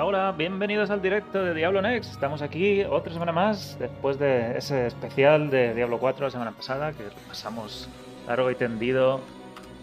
[0.00, 2.12] Hola, bienvenidos al directo de Diablo Next.
[2.12, 6.92] Estamos aquí otra semana más, después de ese especial de Diablo 4 la semana pasada,
[6.92, 7.88] que pasamos
[8.28, 9.20] largo y tendido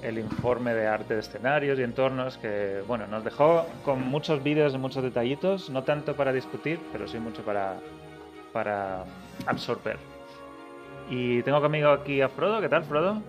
[0.01, 4.73] el informe de arte de escenarios y entornos, que bueno, nos dejó con muchos vídeos
[4.73, 7.75] y muchos detallitos, no tanto para discutir, pero sí mucho para,
[8.53, 9.03] para
[9.45, 9.97] absorber.
[11.09, 13.21] Y tengo conmigo aquí a Frodo, ¿qué tal Frodo?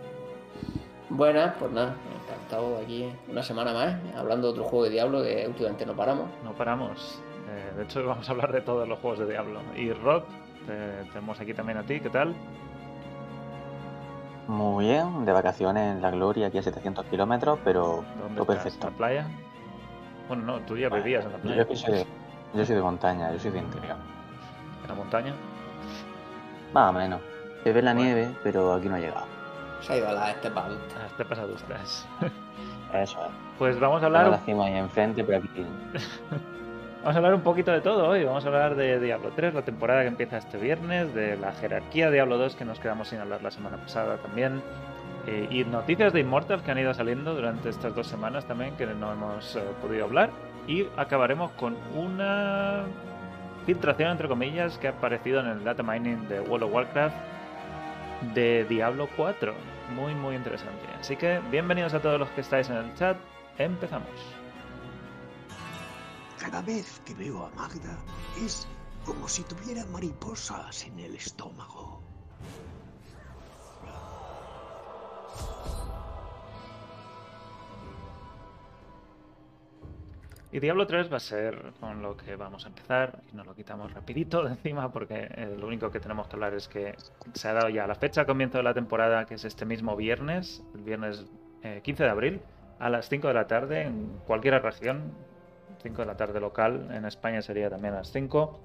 [1.09, 1.97] Buenas, pues nada,
[2.47, 6.29] encantado aquí una semana más hablando de otro juego de Diablo que últimamente no paramos.
[6.45, 7.21] No paramos.
[7.49, 9.61] Eh, de hecho, vamos a hablar de todos los juegos de Diablo.
[9.77, 10.23] Y Rod,
[10.67, 12.35] te- tenemos aquí también a ti, ¿qué tal?
[14.49, 18.63] Muy bien, de vacaciones en la gloria, aquí a 700 kilómetros, pero ¿Dónde todo estás?
[18.65, 18.87] perfecto.
[18.87, 19.27] ¿En la playa?
[20.29, 21.67] Bueno, no, tú ya vivías en la playa.
[21.75, 22.07] soy de,
[22.55, 23.97] yo soy de montaña, yo soy de interior.
[24.83, 25.35] ¿En la montaña?
[26.73, 27.21] Más o menos.
[27.65, 28.05] Se ve la Bueno.
[28.07, 29.27] nieve, pero aquí no ha llegado.
[29.81, 30.97] Se ha ido a la estepa adulta.
[31.05, 32.07] Ah, te pasado estás.
[32.95, 33.33] Eso es.
[33.59, 35.65] Pues vamos a hablar la cima ahí enfrente, pero aquí.
[37.03, 38.25] Vamos a hablar un poquito de todo hoy.
[38.25, 42.07] Vamos a hablar de Diablo 3, la temporada que empieza este viernes, de la jerarquía
[42.07, 44.61] de Diablo 2 que nos quedamos sin hablar la semana pasada también.
[45.27, 48.87] eh, y noticias de Immortal que han ido saliendo durante estas dos semanas también que
[48.87, 50.31] no hemos eh, podido hablar.
[50.67, 52.85] Y acabaremos con una
[53.67, 57.17] filtración, entre comillas, que ha aparecido en el data mining de World of Warcraft
[58.35, 59.55] de Diablo 4.
[59.95, 60.87] Muy, muy interesante.
[60.99, 63.17] Así que bienvenidos a todos los que estáis en el chat.
[63.59, 64.09] Empezamos.
[66.39, 67.99] Cada vez que veo a Magda
[68.45, 68.67] es
[69.05, 72.03] como si tuviera mariposas en el estómago.
[80.57, 83.55] Y Diablo 3 va a ser con lo que vamos a empezar y nos lo
[83.55, 86.95] quitamos rapidito de encima porque eh, lo único que tenemos que hablar es que
[87.35, 90.65] se ha dado ya la fecha comienzo de la temporada que es este mismo viernes,
[90.75, 91.27] el viernes
[91.63, 92.41] eh, 15 de abril
[92.79, 95.13] a las 5 de la tarde en cualquier región,
[95.83, 98.59] 5 de la tarde local, en España sería también a las 5.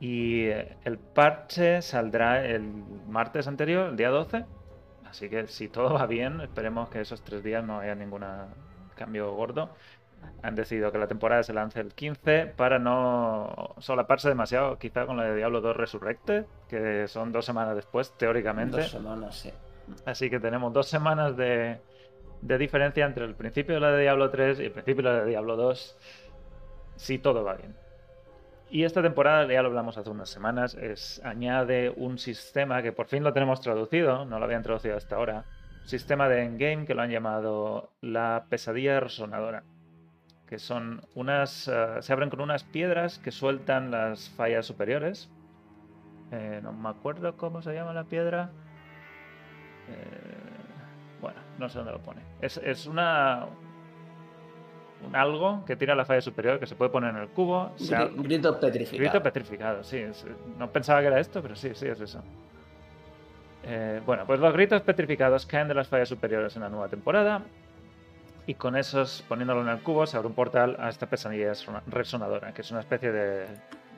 [0.00, 2.62] Y eh, el parche saldrá el
[3.06, 4.46] martes anterior, el día 12.
[5.04, 8.24] Así que si todo va bien, esperemos que esos tres días no haya ningún
[8.94, 9.70] cambio gordo
[10.42, 15.16] han decidido que la temporada se lance el 15 para no solaparse demasiado quizá con
[15.16, 18.78] la de Diablo 2 Resurrected, que son dos semanas después, teóricamente.
[18.78, 19.52] Dos semanas, sí.
[20.04, 21.80] Así que tenemos dos semanas de,
[22.40, 25.24] de diferencia entre el principio de la de Diablo 3 y el principio de la
[25.24, 25.96] de Diablo 2,
[26.96, 27.74] si todo va bien.
[28.70, 33.06] Y esta temporada, ya lo hablamos hace unas semanas, es, añade un sistema que por
[33.06, 35.46] fin lo tenemos traducido, no lo habían traducido hasta ahora,
[35.86, 39.64] sistema de endgame que lo han llamado la pesadilla resonadora
[40.48, 41.68] que son unas.
[41.68, 45.28] eh, se abren con unas piedras que sueltan las fallas superiores.
[46.32, 48.50] Eh, no me acuerdo cómo se llama la piedra.
[49.88, 52.20] Eh, bueno, no sé dónde lo pone.
[52.40, 53.46] Es, es una.
[55.06, 57.70] Un algo que tira la falla superior que se puede poner en el cubo.
[57.76, 58.98] se ab- Gri- Gritos petrificados.
[59.12, 59.98] Grito petrificado, sí.
[59.98, 60.26] es-
[60.58, 62.20] no pensaba que era esto, pero sí, sí, es eso.
[63.62, 67.42] Eh, bueno, pues los gritos petrificados caen de las fallas superiores en la nueva temporada.
[68.48, 71.82] Y con esos, poniéndolo en el cubo, se abre un portal a esta pesadilla resona-
[71.86, 73.46] resonadora, que es una especie de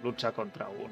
[0.03, 0.91] lucha contra un.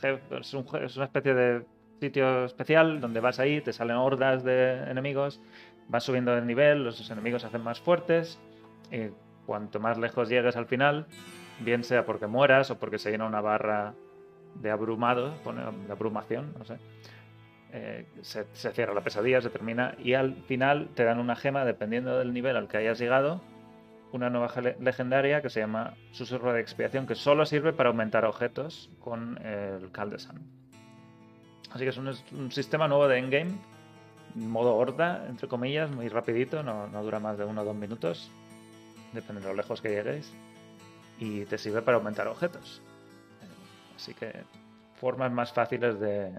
[0.00, 0.54] jefe- es,
[0.90, 1.66] es una especie de
[2.00, 5.40] sitio especial donde vas ahí, te salen hordas de enemigos,
[5.88, 8.38] vas subiendo de nivel, los enemigos se hacen más fuertes.
[8.90, 9.10] Y
[9.44, 11.06] cuanto más lejos llegues al final,
[11.60, 13.92] bien sea porque mueras o porque se llena una barra
[14.54, 15.34] de abrumado,
[15.86, 16.78] de abrumación, no sé.
[17.78, 22.18] Eh, se, cierra la pesadilla, se termina y al final te dan una gema dependiendo
[22.18, 23.42] del nivel al que hayas llegado,
[24.12, 24.50] una nueva
[24.80, 29.92] legendaria que se llama Susurro de Expiación, que solo sirve para aumentar objetos con el
[29.92, 30.40] Caldesan.
[31.70, 33.58] Así que es un, sistema nuevo de endgame,
[34.34, 38.30] modo horda, entre comillas, muy rapidito, no, no dura más de uno o dos minutos,
[39.12, 40.32] depende de lo lejos que lleguéis,
[41.18, 42.80] y te sirve para aumentar objetos.
[43.94, 44.32] Así que
[44.94, 46.32] formas más fáciles de...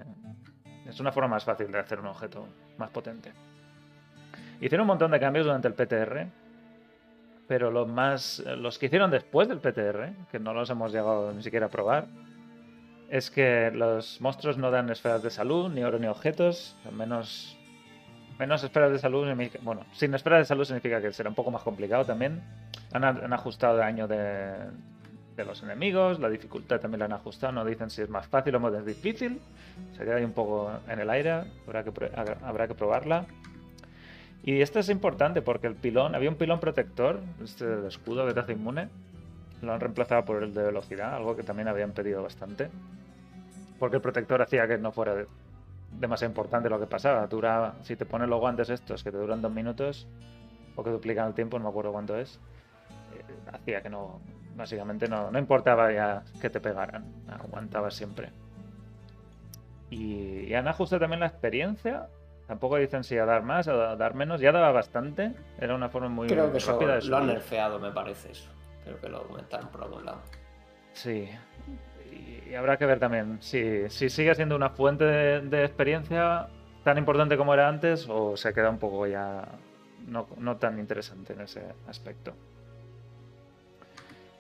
[0.88, 2.48] Es una forma más fácil de hacer un objeto
[2.78, 3.32] más potente.
[4.62, 6.28] Hicieron un montón de cambios durante el PTR,
[7.48, 11.44] pero los más los que hicieron después del PTR, que no los hemos llegado ni
[11.44, 12.08] siquiera a probar,
[13.10, 17.58] es que los monstruos no dan esferas de salud, ni oro ni objetos, menos
[18.40, 19.28] menos esferas de salud,
[19.62, 22.44] bueno, sin esferas de salud significa que será un poco más complicado también.
[22.94, 24.54] Han, han ajustado el daño de,
[25.38, 28.56] de los enemigos, la dificultad también la han ajustado, no dicen si es más fácil
[28.56, 29.40] o más difícil,
[29.96, 33.26] se queda ahí un poco en el aire, habrá que, habrá- que probarla.
[34.44, 38.40] Y esto es importante porque el pilón, había un pilón protector, este del escudo te
[38.40, 38.90] hace inmune,
[39.62, 42.70] lo han reemplazado por el de velocidad, algo que también habían pedido bastante.
[43.80, 45.28] Porque el protector hacía que no fuera de-
[46.00, 47.28] demasiado importante lo que pasaba.
[47.28, 50.08] Dura, si te pones los guantes estos que te duran dos minutos
[50.76, 52.40] o que duplican el tiempo, no me acuerdo cuánto es,
[53.16, 53.24] eh,
[53.54, 54.20] hacía que no,
[54.58, 58.32] básicamente no, no importaba ya que te pegaran, aguantaba siempre.
[59.90, 62.08] Y, y han ajustado también la experiencia.
[62.48, 64.42] Tampoco dicen si a dar más o a dar menos.
[64.42, 65.34] Ya daba bastante.
[65.60, 68.50] Era una forma muy Creo que eso rápida de lo han nerfeado, me parece eso.
[68.84, 70.22] Creo que lo aumentaron por algún lado.
[70.94, 71.30] Sí.
[72.12, 76.48] Y, y habrá que ver también si, si sigue siendo una fuente de, de experiencia
[76.84, 79.46] tan importante como era antes o se queda un poco ya
[80.08, 82.34] no, no tan interesante en ese aspecto.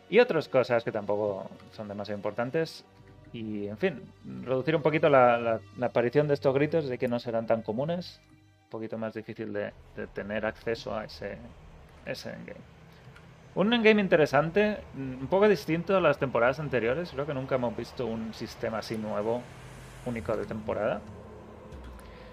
[0.09, 2.85] Y otras cosas que tampoco son demasiado importantes.
[3.33, 4.01] Y, en fin,
[4.43, 7.61] reducir un poquito la, la- la aparición de estos gritos de que no serán tan
[7.61, 8.19] comunes.
[8.65, 11.37] Un poquito más difícil de, de tener acceso a ese,
[12.05, 12.59] ese endgame.
[13.55, 17.09] Un endgame interesante, mm, un poco distinto a las temporadas anteriores.
[17.11, 19.41] Creo que nunca hemos visto un sistema así nuevo,
[20.05, 21.01] único de temporada.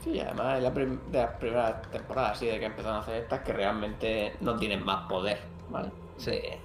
[0.03, 3.53] Sí, además la de las primeras temporadas así de que empezaron a hacer estas que
[3.53, 5.39] realmente no tienen más poder,
[5.69, 5.91] ¿vale?
[6.19, 6.31] Sí.
[6.33, 6.59] De-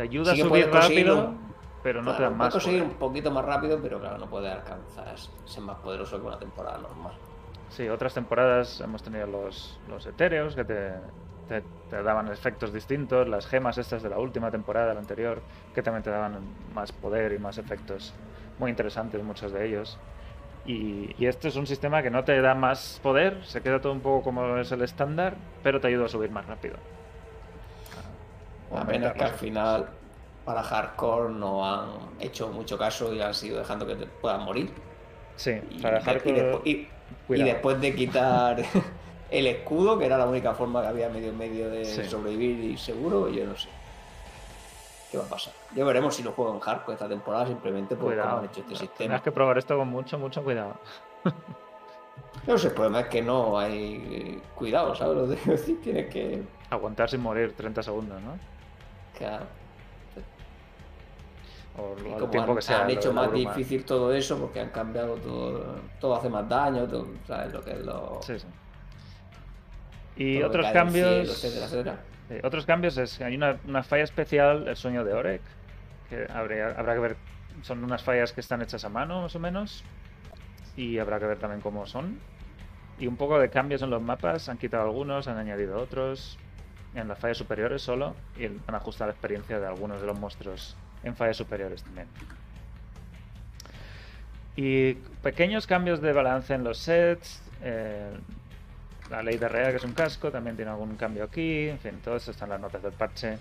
[0.00, 1.34] Te ayuda Sí a subir puedes rápido,
[1.82, 2.64] pero no claro, te dan puedes más.
[2.64, 2.94] conseguir poder.
[2.94, 5.14] un poquito más rápido, pero claro, no puede alcanzar
[5.44, 7.12] ser más poderoso que una temporada normal.
[7.68, 10.92] Sí, otras temporadas hemos tenido los, los etéreos que te,
[11.48, 15.42] te- te daban efectos distintos, las gemas estas de la última temporada, la anterior,
[15.74, 16.38] que también te daban
[16.74, 18.14] más poder y más efectos
[18.58, 19.98] muy interesantes, muchos de ellos.
[20.64, 23.92] Y, y este es un sistema que no te da más poder, se queda todo
[23.92, 26.76] un poco como es el estándar, pero te ayuda a subir más rápido.
[28.74, 29.88] A menos que al final
[30.44, 31.88] para hardcore no han
[32.20, 34.72] hecho mucho caso y han sido dejando que te puedan morir.
[35.36, 38.56] Sí, Y, para de- y hardcore, y- después de quitar
[39.30, 42.04] el escudo, que era la única forma que había medio medio de Sí.
[42.04, 43.68] sobrevivir y seguro, yo no sé.
[45.10, 45.52] ¿Qué va a pasar?
[45.74, 48.76] Ya veremos si lo juego en hardcore esta temporada, simplemente por cómo han hecho este
[48.76, 49.20] sistema.
[49.22, 50.74] que probar esto con mucho, mucho cuidado.
[52.46, 55.16] No sé, el problema es que no hay cuidado, ¿sabes?
[55.16, 56.42] Lo que decir, tienes que.
[56.70, 58.38] Aguantar sin morir 30 segundos, ¿no?
[61.76, 62.82] O y como tiempo han, que sea.
[62.82, 67.06] han hecho más difícil todo eso porque han cambiado todo, todo hace más daño, todo,
[67.26, 67.52] ¿sabes?
[67.52, 68.20] Lo que es lo.
[68.22, 68.46] Sí, sí.
[70.16, 71.28] Y otros cielo, cambios.
[71.28, 72.00] etcétera, etcétera.
[72.28, 75.42] eh, otros cambios es que hay una, una falla especial, el sueño de Orek,
[76.08, 77.16] que habría, habrá que ver.
[77.62, 79.84] Son unas fallas que están hechas a mano, más o menos.
[80.76, 82.18] Y habrá que ver también cómo son.
[82.98, 84.48] Y un poco de cambios en los mapas.
[84.48, 86.38] Han quitado algunos, han añadido otros.
[86.94, 88.14] En las fallas superiores solo.
[88.38, 92.08] Y han ajustado la experiencia de algunos de los monstruos en fallas superiores también.
[94.56, 97.42] Y pequeños cambios de balance en los sets.
[97.62, 98.10] eh,
[99.10, 101.68] la ley de Rea, que es un casco, también tiene algún cambio aquí.
[101.68, 103.38] En fin, todo eso está en las notas del parche.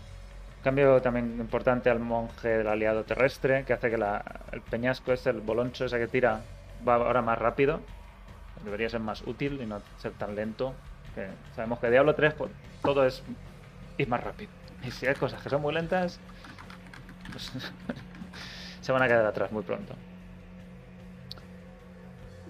[0.64, 5.30] Cambio también importante al monje del aliado terrestre, que hace que la- el peñasco este,
[5.30, 6.42] el boloncho ese que tira,
[6.88, 7.82] va ahora más rápido.
[8.66, 10.74] Debería ser más útil y no ser tan lento.
[11.16, 12.52] Que sabemos que Diablo 3 pues,
[12.84, 13.24] todo es
[13.98, 14.52] ir más rápido.
[14.86, 16.20] Y si hay cosas que son muy lentas,
[17.32, 17.52] pues
[18.82, 19.94] se van a quedar atrás muy pronto.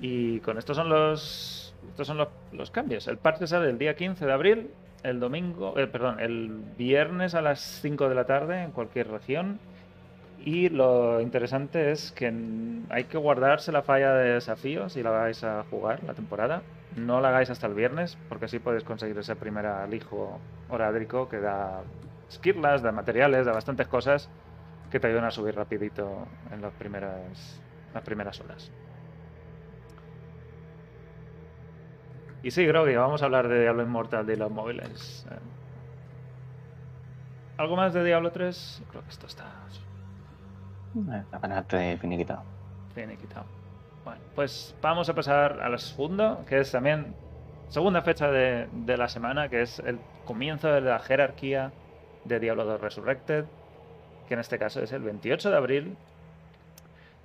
[0.02, 3.08] Y con estos son los estos son los, los cambios.
[3.08, 4.72] El parche sale el día 15 de abril,
[5.04, 9.60] el domingo, eh, perdón, el viernes a las 5 de la tarde en cualquier región.
[10.46, 12.34] Y lo interesante es que
[12.90, 16.62] hay que guardarse la falla de desafío si la vais a jugar la temporada.
[16.96, 21.40] No la hagáis hasta el viernes, porque así podéis conseguir ese primer alijo orádrico que
[21.40, 21.84] da
[22.32, 24.30] skirlas, da materiales, da bastantes cosas
[24.90, 27.62] que te ayudan a subir rapidito en las primeras,
[27.94, 28.72] las primeras horas.
[32.42, 35.26] Y sí, creo que vamos a hablar de Diablo Immortal de los móviles.
[35.30, 35.40] Eh,
[37.58, 38.82] ¿Algo más de Diablo 3?
[38.90, 39.68] Creo que esto está
[40.96, 43.59] Eh, Apenas te finiquitado.
[44.04, 47.14] Bueno, pues vamos a pasar a la segunda, que es también
[47.70, 51.72] segunda fecha de, la semana, que es el comienzo de la jerarquía
[52.26, 53.46] de Diablo 2 Resurrected,
[54.28, 55.98] que en este caso es el 28 de abril.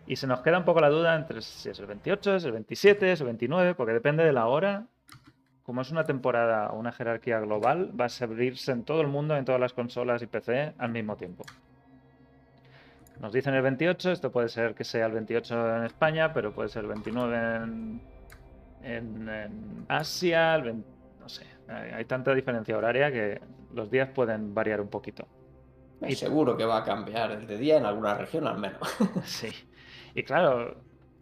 [0.07, 2.53] Y se nos queda un poco la duda entre si es el 28, es el
[2.53, 4.87] 27, es el 29, porque depende de la hora.
[5.63, 9.47] Como es una temporada una jerarquía global, va a servirse en todo el mundo, en
[9.47, 11.45] todas las consolas y PC al mismo tiempo.
[13.21, 16.69] Nos dicen el 28, esto puede ser que sea el 28 en España, pero puede
[16.69, 18.01] ser el 29 en,
[18.83, 20.89] en- en Asia, el 20
[21.21, 23.41] no sé, hay, hay tanta diferencia horaria que
[23.73, 25.27] los días pueden variar un poquito.
[26.03, 28.79] Y Y- seguro que va a cambiar el de día en alguna región al menos.
[29.25, 29.49] Sí.
[30.15, 30.77] Y claro,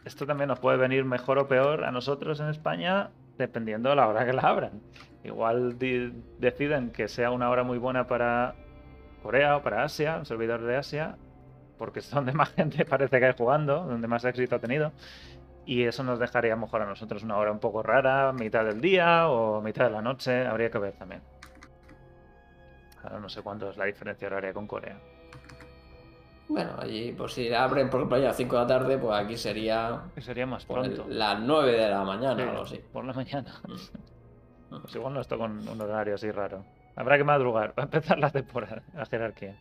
[0.04, 4.08] esto también nos puede venir mejor o peor a nosotros en España dependiendo de la
[4.08, 4.80] hora que la abran.
[5.24, 5.78] Igual
[6.38, 8.54] deciden que sea una hora muy buena para
[9.22, 11.16] Corea o para Asia, un servidor de Asia,
[11.82, 14.92] porque es donde más gente parece que hay jugando, donde más éxito ha tenido.
[15.66, 18.64] Y eso nos dejaría a lo mejor a nosotros una hora un poco rara, mitad
[18.64, 21.22] del día o mitad de la noche, habría que ver también.
[23.02, 24.96] Ahora no sé cuánto es la diferencia horaria con Corea.
[26.46, 29.36] Bueno, allí, pues si abren, por ejemplo, a las 5 de la tarde, pues aquí
[29.36, 31.04] sería sería más pronto.
[31.08, 32.80] las 9 de la mañana Sí, o algo así.
[32.92, 33.52] Por la mañana.
[33.66, 34.78] Mm.
[34.82, 36.64] Pues igual nos toca un, un horario así raro.
[36.94, 39.56] Habrá que madrugar para empezar la temporada, la jerarquía.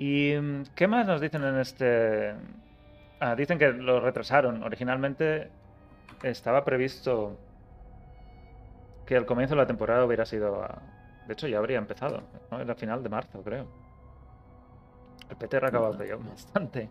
[0.00, 2.34] ¿Y mm, qué más nos dicen en este...?
[3.20, 4.62] Ah, dicen que lo retrasaron.
[4.62, 5.50] Originalmente
[6.22, 7.36] estaba previsto
[9.06, 10.62] que el comienzo de la temporada hubiera sido...
[10.64, 10.78] a-
[11.26, 12.22] De hecho, ya habría empezado.
[12.50, 12.60] ¿no?
[12.60, 13.66] Era final de marzo, creo.
[15.28, 16.88] El PTR ha acabado hace ya bastante.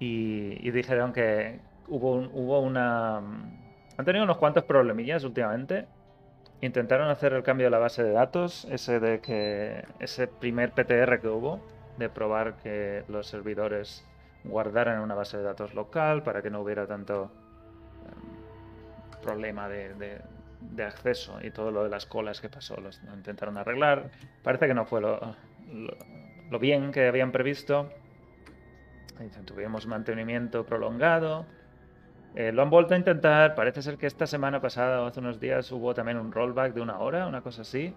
[0.00, 3.18] Y, y dijeron que hubo, un- hubo una...
[3.18, 5.86] Han tenido unos cuantos problemillas últimamente.
[6.62, 11.20] Intentaron hacer el cambio de la base de datos, ese de que ese primer PTR
[11.20, 11.60] que hubo,
[11.98, 14.04] de probar que los servidores
[14.44, 17.30] guardaran una base de datos local para que no hubiera tanto
[18.06, 20.20] em, problema de, de-
[20.60, 22.80] de acceso y todo lo de las colas que pasó.
[22.80, 24.10] Los, lo intentaron arreglar.
[24.42, 25.20] Parece que no fue lo,
[25.72, 25.96] lo-
[26.50, 27.90] lo bien que habían previsto.
[29.44, 31.46] Tuvimos mantenimiento prolongado.
[32.36, 33.54] Eh, lo han vuelto a intentar.
[33.54, 36.82] Parece ser que esta semana pasada o hace unos días hubo también un rollback de
[36.82, 37.94] una hora, una cosa así.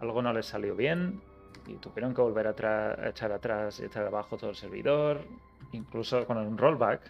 [0.00, 1.20] Algo no les salió bien
[1.66, 5.20] y tuvieron que volver a, echar atrás y echar abajo todo el servidor.
[5.72, 7.00] Incluso con un rollback.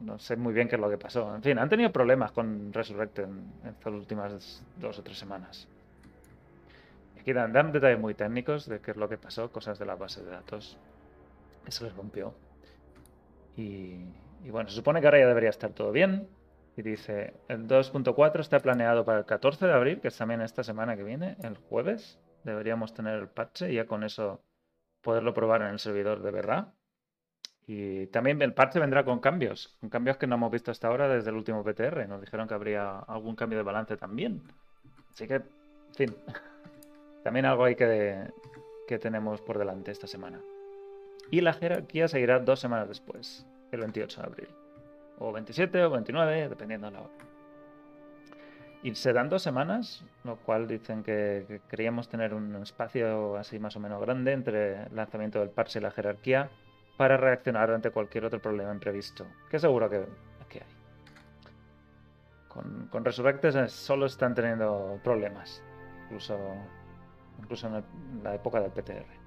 [0.00, 1.34] No, sé muy bien qué es lo que pasó.
[1.34, 5.68] En fin, han tenido problemas con Resurrected en, en estas últimas dos o tres semanas.
[7.20, 9.96] Aquí dan, dan detalles muy técnicos de qué es lo que pasó, cosas de la
[9.96, 10.78] base de datos.
[11.64, 12.32] que se les rompió.
[13.56, 14.04] Y,
[14.44, 16.28] y bueno, se supone que ahora ya debería estar todo bien.
[16.76, 20.62] Y dice, el 2.4 está planeado para el 14 de abril, que es también esta
[20.62, 22.18] semana que viene, el jueves.
[22.44, 24.42] Deberíamos tener el parche y ya con eso
[25.02, 26.72] poderlo probar en el servidor de verdad.
[27.66, 31.08] Y también el parche vendrá con cambios, con cambios que no hemos visto hasta ahora
[31.08, 32.08] desde el último PTR.
[32.08, 34.42] Nos dijeron que habría algún cambio de balance también.
[35.12, 36.16] Así que, en fin,
[37.24, 38.26] también algo ahí que,
[38.88, 40.40] que tenemos por delante esta semana.
[41.30, 44.48] Y la jerarquía seguirá dos semanas después, el 28 de abril.
[45.18, 47.14] O 27 o 29, dependiendo de la hora.
[48.82, 53.58] Y se dan dos semanas, lo cual dicen que, que queríamos tener un espacio así
[53.58, 56.50] más o menos grande entre el lanzamiento del parche y la jerarquía
[57.00, 60.04] para reaccionar ante cualquier otro problema imprevisto, que seguro que,
[60.50, 60.66] que hay.
[62.48, 65.62] Con, con Resurrected eh, solo están teniendo problemas,
[66.04, 66.38] incluso,
[67.38, 69.19] incluso en la época del PTR.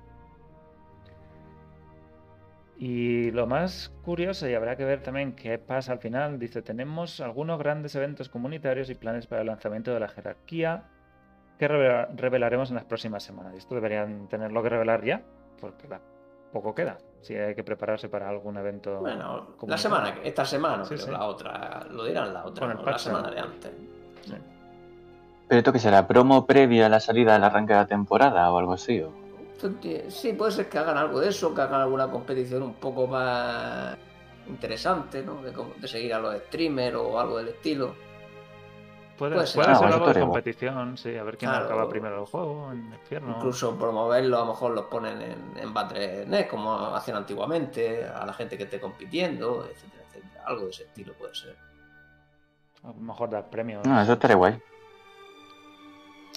[2.78, 7.22] Y lo más curioso, y habrá que ver también qué pasa al final, dice, tenemos
[7.22, 10.84] algunos grandes eventos comunitarios y planes para el lanzamiento de la jerarquía
[11.60, 13.54] que revela- revelaremos en las próximas semanas.
[13.54, 15.22] Y esto deberían tenerlo que revelar ya,
[15.62, 15.88] porque
[16.52, 16.98] poco queda.
[17.22, 19.00] Si hay que prepararse para algún evento.
[19.00, 21.12] Bueno, la semana, esta semana, Sí, pero sí.
[21.12, 22.84] la otra, lo dirán la otra, ¿no?
[22.84, 23.72] la semana de antes.
[24.22, 24.34] Sí.
[25.48, 28.58] Pero esto que será promo previa a la salida del arranque de la temporada o
[28.58, 29.00] algo así.
[29.00, 29.14] ¿o?
[30.10, 33.98] Sí, puede ser que hagan algo de eso, que hagan alguna competición un poco más
[34.48, 35.42] interesante, ¿no?
[35.42, 37.96] De, de seguir a los streamers o algo del estilo.
[39.18, 39.64] Puede, Puede ser.
[39.64, 40.24] puede Ah, algo de guay.
[40.26, 41.66] competición, sí, a ver quién Claro.
[41.66, 43.36] acaba primero el juego en el infierno.
[43.38, 48.34] Incluso promoverlo, a lo mejor los ponen en, en Battle.net, como hacían antiguamente, a la
[48.34, 50.44] gente que esté compitiendo, etcétera, etcétera.
[50.46, 51.56] Algo de ese estilo puede ser.
[52.84, 53.86] A lo mejor dar premios.
[53.86, 54.60] No, eso estaría guay.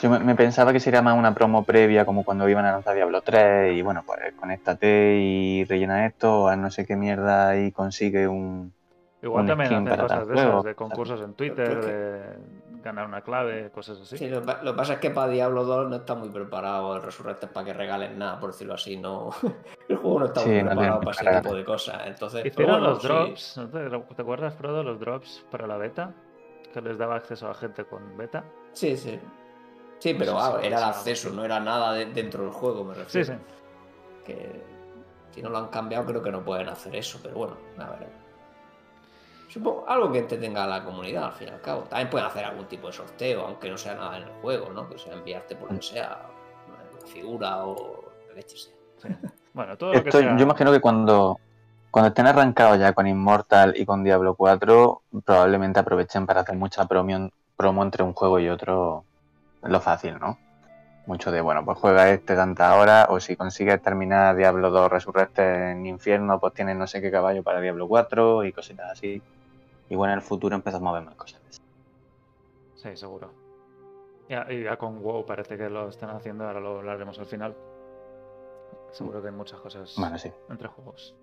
[0.01, 2.95] Yo me, me pensaba que sería más una promo previa, como cuando iban a lanzar
[2.95, 7.73] Diablo 3, y bueno, pues conéctate y rellena esto, haz no sé qué mierda y
[7.73, 8.75] consigue un.
[9.23, 11.87] Igual un también skin hacen para cosas de esas, juego, de concursos en Twitter, que-
[11.87, 12.39] de
[12.85, 14.19] ganar una clave, cosas así.
[14.19, 16.29] Sí, lo, que pa- lo que pasa es que para Diablo 2 no está muy
[16.29, 18.99] preparado el Resurrected para que regalen nada, por decirlo así.
[18.99, 19.31] no
[19.89, 22.03] El juego no está Sí, muy no preparado para ese tipo de cosas.
[22.07, 23.09] Entonces, pero Hicieron bueno, los sí.
[23.09, 24.83] drops, ¿no te, te acuerdas, Frodo?
[24.83, 26.13] Los drops para la beta,
[26.75, 28.45] que les daba acceso a gente con beta.
[28.73, 29.19] Sí, sí.
[29.99, 32.53] Sí, No pero sé si ah, era el acceso, no era nada de- dentro del
[32.53, 33.35] juego, me Sí, refiero.
[33.35, 33.41] sí.
[34.25, 34.63] Que
[35.33, 38.09] si no lo han cambiado, creo que no pueden hacer eso, pero bueno, a ver.
[39.49, 41.83] Supongo algo que entretenga a la comunidad, al fin y al cabo.
[41.83, 44.89] También pueden hacer algún tipo de sorteo, aunque no sea nada en el juego, ¿no?
[44.89, 46.19] Que sea enviarte por lo que sea,
[46.69, 48.73] una figura o leche sea.
[49.55, 50.37] Bueno, todo lo que Esto, sea...
[50.37, 51.39] yo imagino que cuando,
[51.91, 56.85] cuando estén arrancados ya con Immortal y con Diablo 4, probablemente aprovechen para hacer mucha
[56.87, 59.05] promo, promo entre un juego y otro.
[59.69, 60.39] Lo fácil, ¿no?
[61.07, 65.71] Mucho de, bueno, pues juega este tantas horas, o si consigues terminar Diablo 2 Resurrected
[65.71, 69.23] en Infierno, pues tienes no sé qué caballo para Diablo 4 y cositas así.
[69.89, 71.41] Igual en el futuro empezamos a ver más cosas.
[72.75, 73.33] Sí, seguro.
[74.29, 77.55] Ya, y ya con WoW parece que lo están haciendo, ahora lo hablaremos al final.
[78.91, 80.33] Seguro que hay muchas cosas Bueno, sí.
[80.49, 81.15] entre juegos.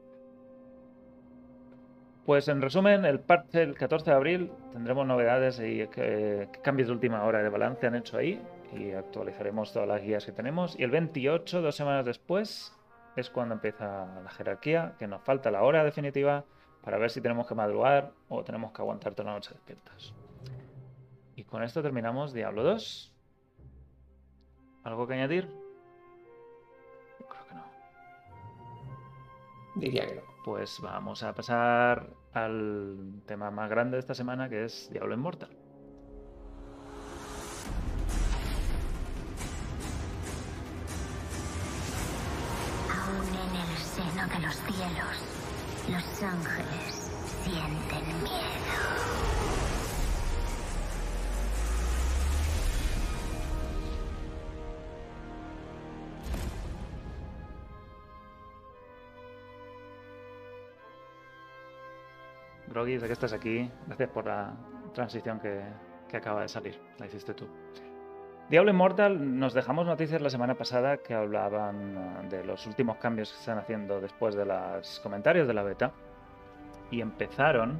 [2.25, 6.93] Pues en resumen, el parche el 14 de abril tendremos novedades y qué cambios de
[6.93, 10.79] última hora de balance han hecho ahí y actualizaremos todas las guías que tenemos.
[10.79, 12.73] Y el 28, dos semanas después,
[13.17, 16.45] es cuando empieza la jerarquía, que nos falta la hora definitiva
[16.81, 20.15] para ver si tenemos que madrugar o tenemos que aguantar toda la noche despiertos.
[21.35, 23.13] Y con esto terminamos Diablo 2.
[24.83, 25.49] ¿Algo que añadir?
[27.17, 27.65] Creo que no.
[29.75, 30.32] Diría que no.
[30.43, 35.49] Pues vamos a pasar al tema más grande de esta semana, que es Diablo Immortal.
[42.91, 45.17] Aún en el seno de los cielos,
[45.89, 47.11] los ángeles
[47.43, 48.62] sienten miedo.
[62.73, 63.69] Groggy, sé que estás aquí.
[63.85, 64.53] Gracias por la
[64.93, 65.61] transición que,
[66.09, 66.79] que acaba de salir.
[66.97, 67.47] La hiciste tú.
[68.49, 73.31] Diablo Immortal, nos dejamos noticias la semana pasada que hablaban uh, de los últimos cambios
[73.31, 75.91] que están haciendo después de los comentarios de la beta.
[76.89, 77.77] Y empezaron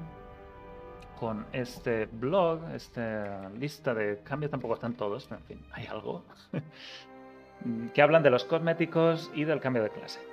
[1.19, 6.23] con este blog, esta lista de cambios, tampoco están todos, pero en fin, hay algo.
[7.93, 10.32] que hablan de los cosméticos y del cambio de clase.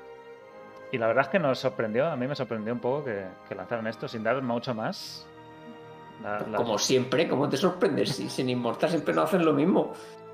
[0.93, 3.55] Y la verdad es que nos sorprendió, a mí me sorprendió un poco que, que
[3.55, 5.27] lanzaran esto sin dar mucho más.
[6.23, 8.11] La- la- Como siempre, ¿cómo te sorprendes?
[8.17, 9.93] Si sin Inmortal siempre no hacen lo mismo.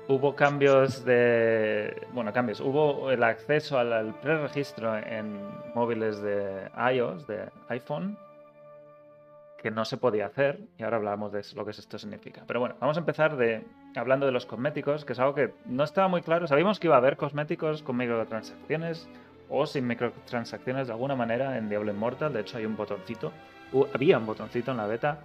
[0.09, 2.07] Hubo cambios de.
[2.13, 2.59] Bueno, cambios.
[2.61, 5.39] Hubo el acceso al, al preregistro en
[5.75, 8.17] móviles de iOS, de iPhone,
[9.61, 10.61] que no se podía hacer.
[10.77, 12.43] Y ahora hablamos de lo que esto significa.
[12.47, 15.83] Pero bueno, vamos a empezar de hablando de los cosméticos, que es algo que no
[15.83, 16.47] estaba muy claro.
[16.47, 19.09] Sabíamos que iba a haber cosméticos con microtransacciones
[19.49, 22.33] o sin microtransacciones de alguna manera en Diablo Immortal.
[22.33, 23.31] De hecho, hay un botoncito.
[23.93, 25.19] había un botoncito en la beta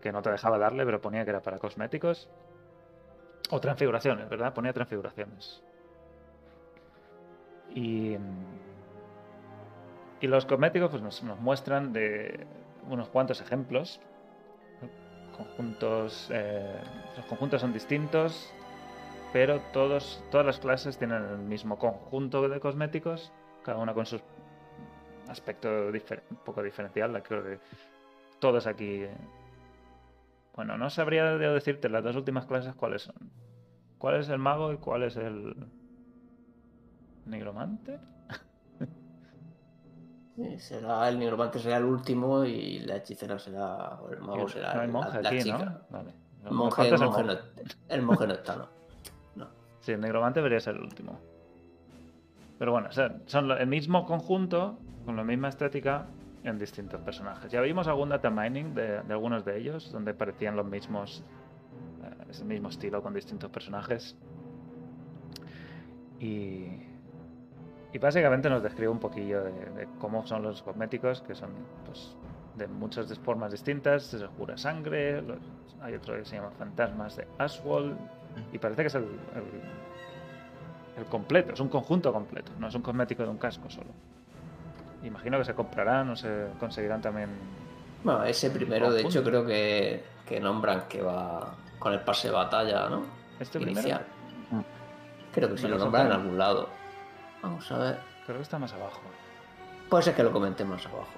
[0.00, 2.28] que no te dejaba darle, pero ponía que era para cosméticos.
[3.50, 4.52] O transfiguraciones, ¿verdad?
[4.52, 5.62] Ponía transfiguraciones.
[7.74, 8.16] Y,
[10.20, 12.46] y los cosméticos pues, nos, nos muestran de
[12.88, 14.00] unos cuantos ejemplos.
[15.36, 16.28] Conjuntos.
[16.32, 16.80] eh,
[17.16, 18.52] los conjuntos son distintos,
[19.32, 23.32] pero todos, todas las clases tienen el mismo conjunto de cosméticos,
[23.64, 24.20] cada una con su
[25.28, 27.22] aspecto un poco diferencial.
[27.22, 27.58] Creo que
[28.38, 29.04] todos aquí.
[30.54, 33.16] Bueno, no sabría de- decirte las dos últimas clases cuáles son.
[33.98, 35.56] ¿Cuál es el mago y cuál es el
[37.26, 37.98] nigromante?
[40.36, 44.00] Sí, Será el nigromante será el último y la hechicera será.
[44.00, 45.58] O el mago será no hay monje la, aquí, chica.
[45.58, 45.80] ¿no?
[45.90, 46.14] Vale.
[46.50, 47.32] Monje, el monje no,
[47.88, 48.68] el monje no está, ¿no?
[49.36, 49.46] No.
[49.80, 51.18] Sí, el negromante debería ser el último.
[52.64, 52.88] Pero bueno,
[53.26, 56.06] son el mismo conjunto, con la misma estética,
[56.44, 57.52] en distintos personajes.
[57.52, 61.22] Ya vimos algún data mining de, algunos de ellos, donde parecían los mismos,
[62.02, 64.16] eh, es el mismo estilo con distintos personajes.
[66.18, 66.80] Y,
[67.92, 71.50] y básicamente nos describe un poquillo de, cómo son los cosméticos, que son
[71.84, 72.16] pues,
[72.56, 74.04] de muchas formas distintas.
[74.04, 75.22] Se jura sangre,
[75.82, 77.94] hay otro que se llama Fantasmas de Ashwall,
[78.54, 79.06] y parece que es el,
[80.96, 83.90] el completo, es un conjunto completo, no es un cosmético de un casco solo.
[85.02, 87.30] Imagino que se comprarán o se conseguirán también.
[88.02, 92.34] Bueno, ese primero, de hecho, creo que, que nombran que va con el pase de
[92.34, 93.02] batalla, ¿no?
[93.38, 93.80] ¿Este primero?
[93.80, 94.02] Inicial.
[94.50, 94.60] Mm.
[95.32, 96.68] Creo que sí ¿Me lo nombran en algún lado.
[97.42, 97.98] Vamos a ver.
[98.24, 99.02] Creo que está más abajo.
[99.90, 101.12] Puede ser que lo comente más abajo.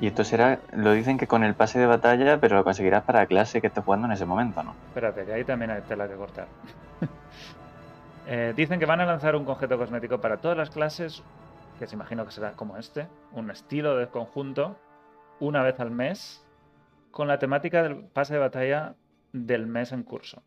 [0.00, 3.20] Y esto será, lo dicen que con el pase de batalla, pero lo conseguirás para
[3.20, 4.74] la clase que estés jugando en ese momento, ¿no?
[4.88, 6.48] Espérate, que ahí también hay tela que cortar.
[8.26, 11.22] Eh, dicen que van a lanzar un conjeto cosmético para todas las clases,
[11.78, 14.76] que se imagino que será como este, un estilo de conjunto,
[15.38, 16.44] una vez al mes,
[17.12, 18.96] con la temática del pase de batalla
[19.32, 20.42] del mes en curso.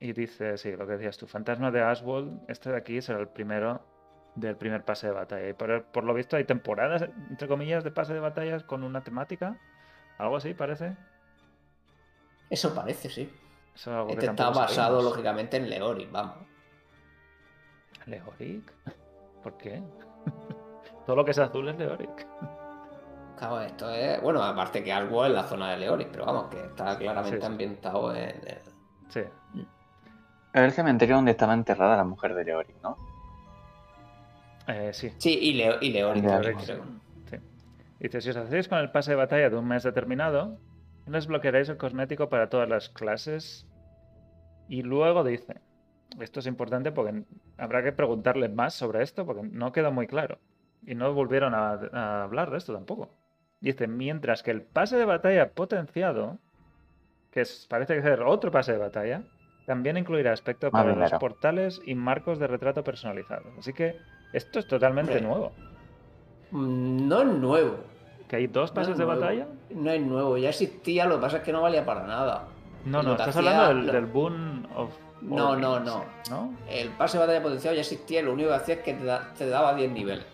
[0.00, 3.28] Y dice, sí, lo que decías tú, Fantasma de Ashwell, este de aquí será el
[3.28, 3.86] primero
[4.34, 5.48] del primer pase de batalla.
[5.48, 9.02] Y por, por lo visto hay temporadas, entre comillas, de pase de batallas con una
[9.02, 9.60] temática.
[10.18, 10.96] Algo así, parece.
[12.50, 13.30] Eso parece, sí.
[13.74, 15.04] Eso es algo que Este está basado, sabemos.
[15.04, 16.51] lógicamente, en Leoric, vamos.
[18.06, 18.72] ¿Leoric?
[19.42, 19.82] ¿Por qué?
[21.06, 22.26] Todo lo que es azul es Leoric.
[23.38, 24.20] Claro, esto es.
[24.22, 27.40] Bueno, aparte que algo en la zona de Leoric, pero vamos, que está claramente Sí,
[27.40, 27.46] sí.
[27.46, 28.28] ambientado en.
[28.30, 28.72] en-
[29.08, 29.20] Sí.
[30.54, 32.96] Era el cementerio donde estaba enterrada la mujer de Leoric, ¿no?
[34.68, 35.12] Eh, sí.
[35.18, 36.64] Sí, y, Leo, y Leoric Leoric, también,
[37.28, 37.40] creo.
[37.40, 37.46] sí.
[37.98, 40.56] Dice, si os hacéis con el pase de batalla de un mes determinado,
[41.06, 43.66] desbloquearéis el cosmético para todas las clases.
[44.68, 45.60] Y luego dice,
[46.20, 47.22] esto es importante porque
[47.58, 50.38] habrá que preguntarle más sobre esto porque no quedó muy claro.
[50.86, 53.10] Y no volvieron a, a hablar de esto tampoco.
[53.60, 56.38] Dice, mientras que el pase de batalla potenciado,
[57.30, 59.22] que es- parece que ser otro pase de batalla,
[59.66, 61.18] también incluirá aspecto para los claro.
[61.20, 63.46] portales y marcos de retrato personalizados.
[63.58, 63.96] Así que
[64.32, 65.52] Esto es totalmente nuevo.
[66.50, 67.76] Mm, No es nuevo.
[68.28, 69.20] ¿Que hay dos pases es de nuevo.
[69.20, 69.46] batalla?
[69.70, 72.46] No es nuevo, ya existía, lo que pasa es que no valía para nada.
[72.86, 74.90] No, no, estás hacía- hablando del, del Boon of.
[75.22, 76.04] No, no, no.
[76.30, 76.54] ¿No?
[76.68, 79.04] El pase de batalla potenciado ya existía y lo único que hacía es que te,
[79.04, 80.26] da- te daba 10 niveles.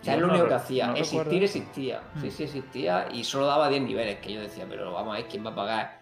[0.00, 0.90] O sea, es lo único que hacía.
[0.92, 1.44] Existir recuerdo.
[1.44, 2.00] existía.
[2.20, 2.30] Sí, Mm.
[2.30, 4.18] sí existía y solo daba 10 niveles.
[4.20, 6.00] Que yo decía, pero vamos a ver, ¿quién va a pagar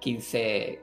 [0.00, 0.82] 15,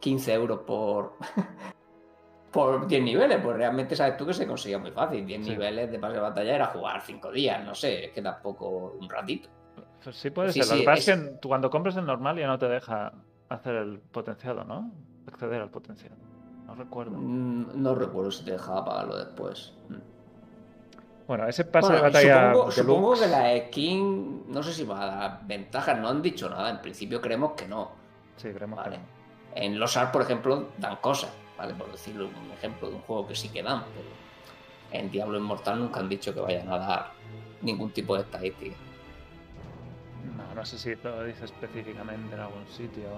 [0.00, 1.14] 15 euros por,
[2.52, 3.38] por 10 niveles?
[3.42, 5.24] Pues realmente sabes tú que se conseguía muy fácil.
[5.26, 5.50] 10 Sí.
[5.50, 9.08] niveles de pase de batalla era jugar 5 días, no sé, es que tampoco un
[9.08, 9.48] ratito.
[10.02, 10.68] Pues sí puede Sí, ser.
[10.70, 13.12] Lo sí, que pasa es que cuando compras el normal ya no te deja
[13.54, 14.90] hacer el potenciado, ¿no?
[15.26, 16.16] Acceder al potenciado.
[16.66, 17.16] No recuerdo.
[17.18, 19.72] Mm, No recuerdo si te dejaba pagarlo después.
[19.88, 19.94] Mm.
[21.26, 25.06] Bueno, ese pase Bueno, de batalla supongo, que la skin, no sé si va a
[25.06, 27.92] dar ventajas, no han dicho nada, en principio creemos que no.
[28.36, 28.96] Sí, creemos Vale.
[28.96, 29.04] que no.
[29.54, 31.74] En los ARC, por ejemplo, dan cosas, ¿vale?
[31.74, 34.08] Por decirlo un ejemplo de un juego que sí que dan, pero
[35.00, 37.12] en Diablo Inmortal nunca han dicho que vayan a dar
[37.60, 38.76] ningún tipo de estadística.
[40.36, 43.08] No, no sé si lo dice específicamente en algún sitio.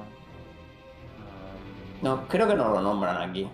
[2.04, 3.44] No, creo que no lo nombran aquí.
[3.44, 3.48] Eh,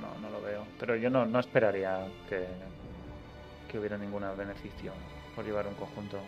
[0.00, 0.64] No, no lo veo.
[0.80, 2.48] Pero yo no, no esperaría que,
[3.70, 4.92] que hubiera ningún beneficio
[5.36, 6.18] por llevar un conjunto.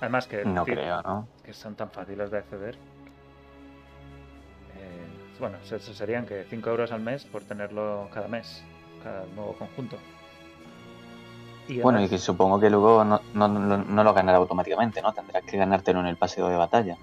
[0.00, 1.28] Además que, No creo, ¿no?
[1.44, 2.76] que son tan fáciles de acceder.
[4.76, 8.64] Eh, bueno, eso serían que 5 euros al mes por tenerlo cada mes,
[9.02, 9.98] cada nuevo conjunto.
[11.68, 15.12] Y Bueno, y que supongo que luego no, no, no, no lo ganará automáticamente, ¿no?
[15.12, 16.96] Tendrás que ganártelo en el paseo de batalla.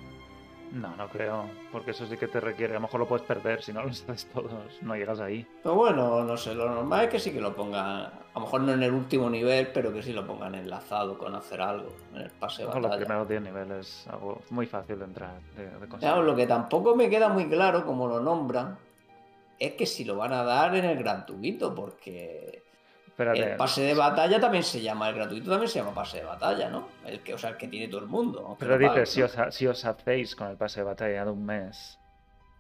[0.72, 2.74] No, no creo, porque eso sí que te requiere.
[2.74, 5.46] A lo mejor lo puedes perder si no los haces todos, no llegas ahí.
[5.62, 8.62] Pero bueno, no sé, lo normal es que sí que lo pongan, a lo mejor
[8.62, 12.22] no en el último nivel, pero que sí lo pongan enlazado con hacer algo en
[12.22, 15.72] el pase de Ojo, los primeros 10 niveles, algo muy fácil de entrar, de, de
[15.72, 16.00] conseguir.
[16.00, 18.78] Claro, lo que tampoco me queda muy claro, como lo nombran,
[19.60, 22.64] es que si lo van a dar en el gratuito, porque
[23.22, 26.24] Espérate, el pase de batalla también se llama, el gratuito también se llama pase de
[26.26, 26.88] batalla, ¿no?
[27.06, 28.56] El que, o sea, el que tiene todo el mundo.
[28.60, 29.26] pero lo dice, pagues, si ¿no?
[29.28, 31.98] os, si os hacéis con el pase de batalla de un mes,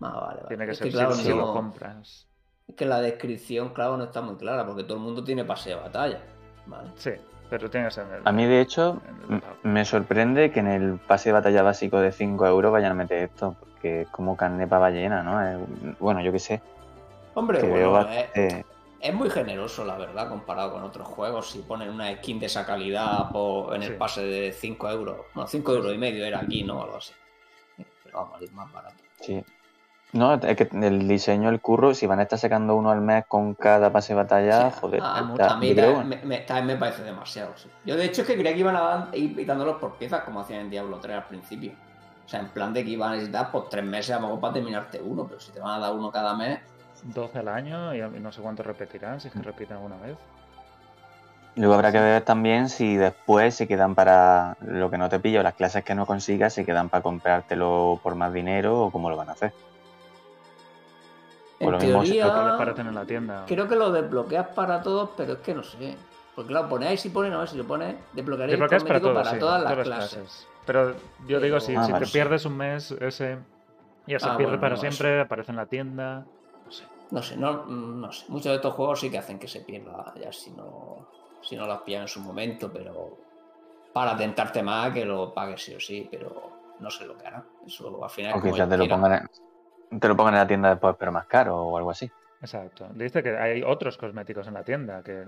[0.01, 0.47] Ah, vale, vale.
[0.47, 2.27] tiene que Es ser si- claro, si, no- lo compras.
[2.67, 5.69] es que la descripción, claro, no está muy clara, porque todo el mundo tiene pase
[5.69, 6.19] de batalla.
[6.65, 6.89] Vale.
[6.95, 7.11] Sí,
[7.49, 8.21] pero tienes en el...
[8.23, 12.11] A mí, de hecho, el me sorprende que en el pase de batalla básico de
[12.11, 15.41] 5 euros vayan a meter esto, porque es como carne para ballena, ¿no?
[15.41, 16.61] Es- bueno, yo qué sé,
[17.33, 18.65] Hombre, que bueno, veo eh, bastante...
[19.01, 21.49] Es muy generoso, la verdad, comparado con otros juegos.
[21.49, 23.95] Si ponen una skin de esa calidad por- en el Sí.
[23.97, 26.83] pase de 5 euros, bueno, 5 euros y medio era aquí, ¿no?
[26.83, 27.11] Algo así.
[28.03, 28.95] Pero vamos, es más barato.
[29.21, 29.43] Sí.
[30.13, 33.25] No, es que el diseño, el curro, si van a estar sacando uno al mes
[33.27, 36.67] con cada pase de batalla, Sí, joder, a, está- a mí creo- me, me- también
[36.67, 37.53] me parece demasiado.
[37.55, 37.69] sí.
[37.85, 40.61] Yo, de hecho, es que creía que iban a ir quitándolos por piezas, como hacían
[40.61, 41.71] en Diablo 3 al principio.
[42.25, 44.41] O sea, en plan de que iban a necesitar por 3 meses a lo mejor
[44.41, 46.59] para terminarte uno, pero si te van a dar uno cada mes,
[47.03, 50.17] 12 al año y no sé cuánto repetirán, si es que repiten alguna vez.
[51.55, 55.43] Luego habrá que ver también si después se quedan para lo que no te pillo,
[55.43, 59.17] las clases que no consigas, se quedan para comprártelo por más dinero o cómo lo
[59.17, 59.51] van a hacer.
[61.59, 63.43] en Por lo mismo, si Lo que les teoría, parecen en la tienda.
[63.47, 65.97] creo que lo desbloqueas para todos, pero es que no sé.
[66.35, 69.39] Porque claro, ponéis y pones, no, si lo pones, desbloquearéis Desbloqueas para, todos, para sí,
[69.39, 70.47] todas las todas clases.
[70.65, 70.95] Pero
[71.27, 73.37] yo digo, si, si Ah, te pierdes un mes, ese
[74.07, 76.25] ya se Ah, pierde bueno, para no, siempre, aparece en la tienda.
[77.11, 77.37] No sé.
[77.37, 78.25] No no, sé.
[78.29, 81.07] Muchos de estos juegos sí que hacen que se pierda ya si no,
[81.41, 83.17] si no las pillan en su momento, pero
[83.93, 87.43] para tentarte más que lo pagues sí o sí, pero no sé lo que harán.
[87.65, 89.29] Eso al final O quizás te lo, pongan
[89.91, 92.09] en, te lo pongan en la tienda después, pero más caro o algo así.
[92.41, 92.87] Exacto.
[92.95, 95.25] Dice que hay otros cosméticos en la tienda, que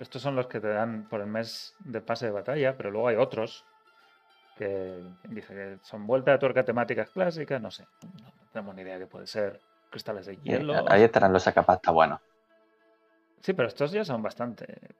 [0.00, 3.08] estos son los que te dan por el mes de pase de batalla, pero luego
[3.08, 3.64] hay otros
[4.56, 8.98] que dice que son vuelta de tuerca temáticas clásicas, no sé, no tenemos ni idea
[8.98, 9.60] qué puede ser.
[9.90, 10.84] Cristales de Eh, hielo.
[10.88, 12.20] Ahí estarán los sacapasta buenos.
[13.42, 14.94] Sí, pero estos ya son bastante.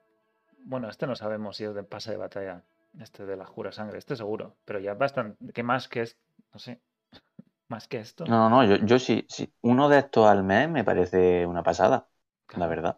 [0.65, 2.63] Bueno, este no sabemos si es de pase de batalla,
[2.99, 5.53] este de la jura sangre, este seguro, pero ya bastante.
[5.53, 6.17] ¿Qué más que es?
[6.53, 6.79] No sé.
[7.69, 8.25] Más que esto.
[8.25, 9.53] No, no, no, yo, yo sí, sí.
[9.61, 12.07] Uno de estos al mes me parece una pasada,
[12.55, 12.97] la verdad.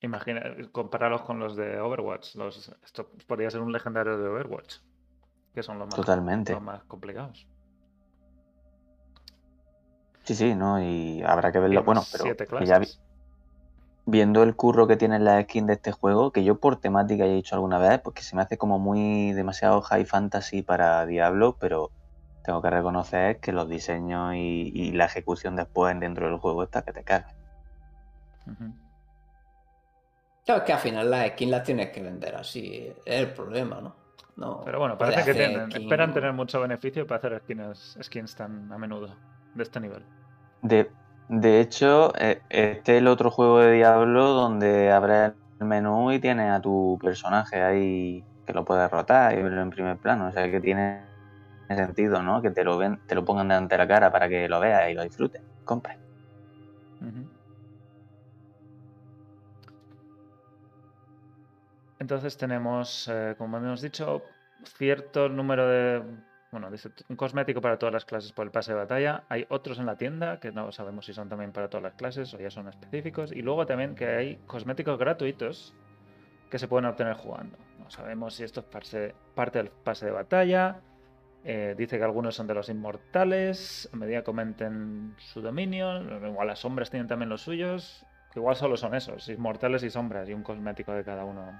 [0.00, 2.34] Imagina, compáralo con los de Overwatch.
[2.34, 4.76] Los, esto podría ser un legendario de Overwatch,
[5.54, 6.52] que son los más, Totalmente.
[6.52, 7.46] los más complicados.
[10.28, 10.82] Sí, sí, ¿no?
[10.82, 11.82] Y habrá que verlo.
[11.84, 13.00] Bueno, pero que ya vi- clases.
[14.06, 17.30] viendo el curro que tiene la skin de este juego, que yo por temática ya
[17.32, 21.56] he dicho alguna vez, porque se me hace como muy demasiado high fantasy para Diablo,
[21.60, 21.92] pero
[22.42, 26.82] tengo que reconocer que los diseños y, y la ejecución después dentro del juego está
[26.82, 27.34] que te cagas.
[30.44, 33.80] Claro, es que al final las skins las tienes que vender así, es el problema,
[33.80, 33.96] ¿no?
[34.36, 38.34] no Pero bueno, parece que tienen, skin- esperan tener mucho beneficio para hacer skins, skins
[38.34, 39.20] tan a menudo,
[39.52, 40.06] de este nivel.
[40.62, 40.90] De,
[41.28, 46.20] De hecho, eh, este es el otro juego de Diablo donde abres el menú y
[46.20, 50.28] tienes a tu personaje ahí que lo puedes rotar y verlo en primer plano.
[50.28, 51.06] O sea que tiene
[51.68, 52.40] sentido, ¿no?
[52.42, 54.90] Que te lo ven, te lo pongan delante de la cara para que lo veas
[54.90, 55.42] y lo disfrutes.
[55.64, 56.00] Compre.
[61.98, 64.22] Entonces tenemos, eh, como hemos dicho,
[64.76, 66.27] cierto número de...
[66.50, 69.24] Bueno, dice un cosmético para todas las clases por el pase de batalla.
[69.28, 72.32] Hay otros en la tienda que no sabemos si son también para todas las clases
[72.32, 73.32] o ya son específicos.
[73.32, 75.74] Y luego también que hay cosméticos gratuitos
[76.50, 77.58] que se pueden obtener jugando.
[77.78, 80.80] No sabemos si esto es parte, del pase de batalla.
[81.44, 83.90] Eh, dice que algunos son de los inmortales.
[83.92, 86.00] A medida que comenten su dominio.
[86.26, 88.06] Igual las sombras tienen también los suyos.
[88.34, 91.52] Igual solo son esos, inmortales y sombras, y un cosmético de cada uno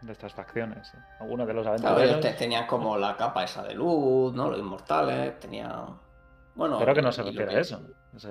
[0.00, 0.92] de estas facciones.
[1.20, 2.10] Algunos de los Claro, aventureros.
[2.10, 4.50] ellos te- tenían como la capa esa de luz, ¿no?
[4.50, 5.86] Los inmortales, tenía.
[6.54, 7.80] Bueno, Pero que no se y refiere que- a eso.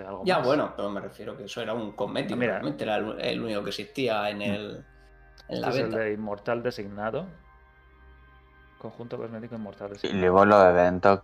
[0.07, 0.47] algo Ya, más.
[0.47, 2.37] bueno, pero me refiero que eso era un cosmético.
[2.39, 2.53] Mira.
[2.53, 4.85] realmente era el, el único que existía en el.
[5.47, 7.27] En la Este es el de inmortal designado.
[8.79, 10.21] Conjunto cosmético inmortal Y designado.
[10.21, 11.21] luego los eventos,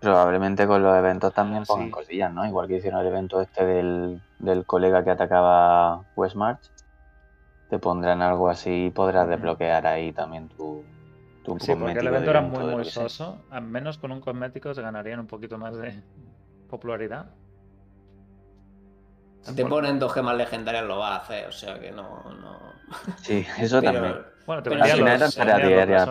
[0.00, 1.90] probablemente con los eventos también Ah, pongan sí.
[1.92, 2.44] cosillas, ¿no?
[2.46, 6.70] Igual que hicieron el evento este del, del colega que atacaba Westmarch,
[7.68, 10.84] te pondrán algo así y podrás desbloquear ahí también tu,
[11.42, 13.42] tu Sí, porque el evento era muy, muy soso.
[13.50, 16.00] Al menos con un cosmético se ganarían un poquito más de
[16.68, 17.26] popularidad.
[19.42, 22.24] Si te ponen dos gemas legendarias lo vas a hacer, o sea que no.
[22.40, 22.58] no...
[23.18, 24.34] Sí, eso Pero- también.
[24.46, 26.10] Bueno, te Pero Al final eran para diarias.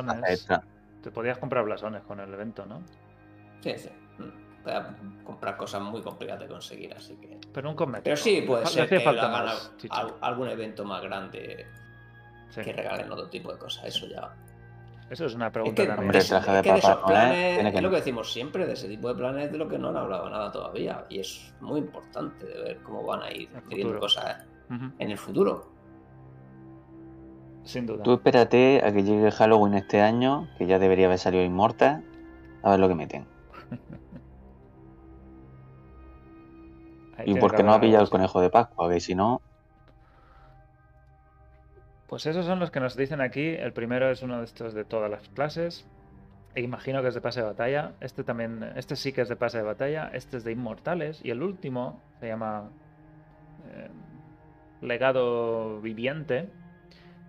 [1.02, 2.82] Te podías comprar blasones con el evento, ¿no?
[3.62, 3.89] Sí, sí.
[4.63, 4.65] Mm.
[4.65, 7.39] Voy a comprar cosas muy complicadas de conseguir, así que.
[7.54, 8.04] Pero un cosmético.
[8.06, 9.95] Pero sí, puede ser hacía que falta hagan más al- chicha.
[9.95, 11.65] al- algún evento más grande
[12.49, 12.62] Sí.
[12.62, 13.84] que regalen otro tipo de cosas.
[13.86, 14.34] Eso ya.
[15.10, 16.06] Eso es una Es pregunta que, también.
[16.08, 18.65] Hombre, es- de es que de esos planes, tiene que- es lo que decimos siempre,
[18.65, 21.06] de ese tipo de planes de lo que no han hablado nada todavía.
[21.10, 25.71] Y es muy importante de ver cómo van a ir pidiendo cosas en el futuro.
[27.63, 28.04] Sin duda.
[28.04, 32.04] Tú espérate a que llegue Halloween este año, que ya debería haber salido Inmortal,
[32.62, 33.26] a ver lo que meten.
[37.25, 39.41] Y porque que no ha pillado el conejo de Pascua, que si no,
[42.13, 43.55] Pues esos son los que nos dicen aquí.
[43.55, 45.83] El primero es uno de estos de todas las clases.
[46.53, 47.93] E imagino que es de pase de batalla.
[48.01, 50.12] Este también, este sí que es de pase de batalla.
[50.13, 51.21] Este es de inmortales.
[51.23, 52.69] Y el último se llama
[53.67, 53.89] eh,
[54.81, 56.49] Legado Viviente.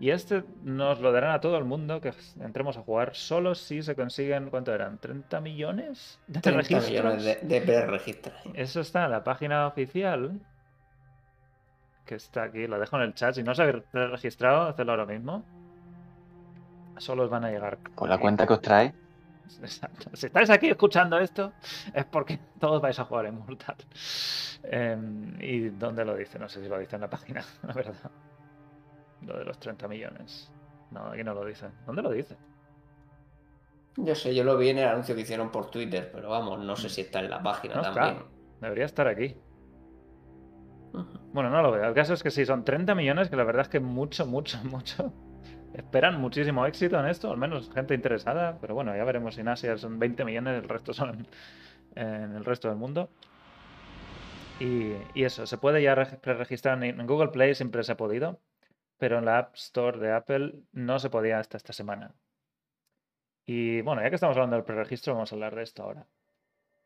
[0.00, 3.82] Y este nos lo darán a todo el mundo que entremos a jugar solo si
[3.82, 4.98] se consiguen, ¿cuánto eran?
[4.98, 6.90] ¿30 millones de 30 registros?
[6.90, 8.34] millones de, de pre-registros.
[8.54, 10.40] Eso está en la página oficial.
[12.04, 13.34] Que está aquí, lo dejo en el chat.
[13.34, 15.44] Si no os habéis registrado, hacedlo ahora mismo.
[16.98, 17.78] Solo os van a llegar.
[17.78, 18.92] por la cuenta que os trae,
[19.62, 20.10] Exacto.
[20.14, 21.52] Si estáis aquí escuchando esto,
[21.92, 23.76] es porque todos vais a jugar en Mortal.
[24.64, 26.38] Em, ¿Y dónde lo dice?
[26.38, 28.10] No sé si lo dice en la página, la verdad.
[29.26, 30.50] Lo de los 30 millones.
[30.90, 31.66] No, aquí no lo dice.
[31.86, 32.36] ¿Dónde lo dice?
[33.96, 36.74] Yo sé, yo lo vi en el anuncio que hicieron por Twitter, pero vamos, no
[36.76, 38.16] sé si está en la página No también.
[38.60, 39.36] Debería estar aquí.
[41.32, 41.84] Bueno, no lo veo.
[41.84, 44.58] El caso es que sí, son 30 millones, que la verdad es que mucho, mucho,
[44.64, 45.12] mucho.
[45.74, 49.48] Esperan muchísimo éxito en esto, al menos gente interesada, pero bueno, ya veremos si en
[49.48, 51.26] Asia son 20 millones, el resto son
[51.96, 53.10] en, el resto del mundo.
[54.60, 58.38] Y, y eso, se puede ya reg- preregistrar en Google Play, siempre se ha podido,
[58.98, 62.14] pero en la App Store de Apple no se podía hasta esta semana.
[63.46, 66.06] Y bueno, ya que estamos hablando del preregistro, vamos a hablar de esto ahora.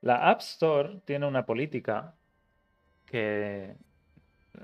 [0.00, 2.14] La App Store tiene una política
[3.06, 3.76] que
[4.54, 4.60] eh,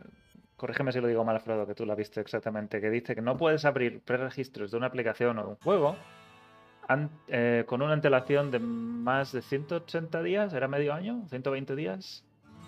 [0.57, 3.37] corrígeme si lo digo mal, Frodo, que tú la viste exactamente, que dice que no
[3.37, 5.97] puedes abrir preregistros de una aplicación o de un juego
[7.29, 11.25] eh, con una antelación de más de 180 días, ¿era medio año?
[11.31, 12.25] ¿120 días?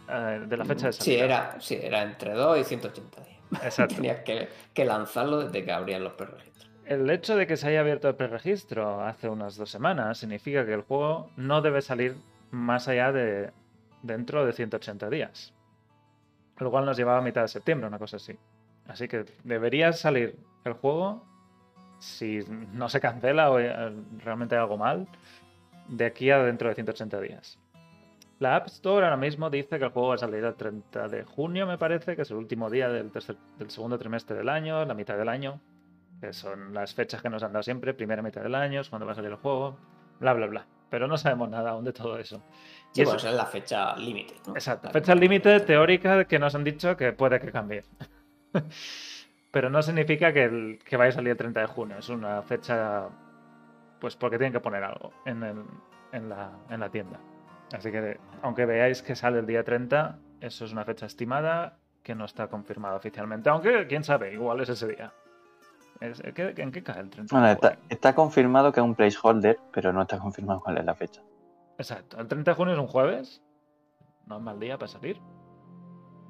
[0.09, 1.05] Eh, de la fecha de salida.
[1.05, 3.36] Sí, era, sí, era entre 2 y 180 días.
[3.63, 3.97] Exacto.
[3.97, 6.71] Tenías que, que lanzarlo desde que abrían los preregistros.
[6.85, 10.73] El hecho de que se haya abierto el preregistro hace unas dos semanas significa que
[10.73, 12.17] el juego no debe salir
[12.51, 13.51] más allá de
[14.03, 15.53] dentro de 180 días.
[16.59, 18.39] Lo cual nos llevaba a mitad de septiembre, una cosa así.
[18.87, 21.25] Así que debería salir el juego,
[21.99, 25.09] si no se cancela o eh, realmente hay algo mal,
[25.89, 27.59] de aquí a dentro de 180 días.
[28.39, 31.25] La App Store ahora mismo dice que el juego va a salir el 30 de
[31.25, 34.85] junio, me parece, que es el último día del, tercer- del segundo trimestre del año,
[34.85, 35.59] la mitad del año,
[36.21, 39.07] que son las fechas que nos han dado siempre, primera mitad del año, es cuando
[39.07, 39.79] va a salir el juego,
[40.21, 40.67] bla, bla, bla.
[40.91, 42.43] Pero no sabemos nada aún de todo eso.
[42.93, 44.35] Sí, Y eso- pues es la fecha límite.
[44.47, 44.53] ¿no?
[44.55, 47.85] Exacto, La fecha límite teórica que nos han dicho que puede que cambie.
[49.51, 52.43] Pero no significa que, el- que vaya a salir el 30 de junio, es una
[52.43, 53.09] fecha,
[54.01, 55.65] pues porque tienen que poner algo en, el-
[56.13, 57.19] en la, en la tienda.
[57.73, 62.15] Así que, aunque veáis que sale el día 30, eso es una fecha estimada que
[62.15, 63.51] no está confirmada oficialmente.
[63.51, 65.13] Aunque, quién sabe, igual es ese día.
[66.01, 67.85] Es- ¿qué- ¿En qué cae el 30 de Bueno, está, junio?
[67.89, 71.23] está confirmado que es un placeholder, pero no está confirmado cuál es la fecha.
[71.79, 72.21] Exacto.
[72.21, 73.43] El 30 de junio es un jueves.
[74.27, 75.19] No es mal día para salir.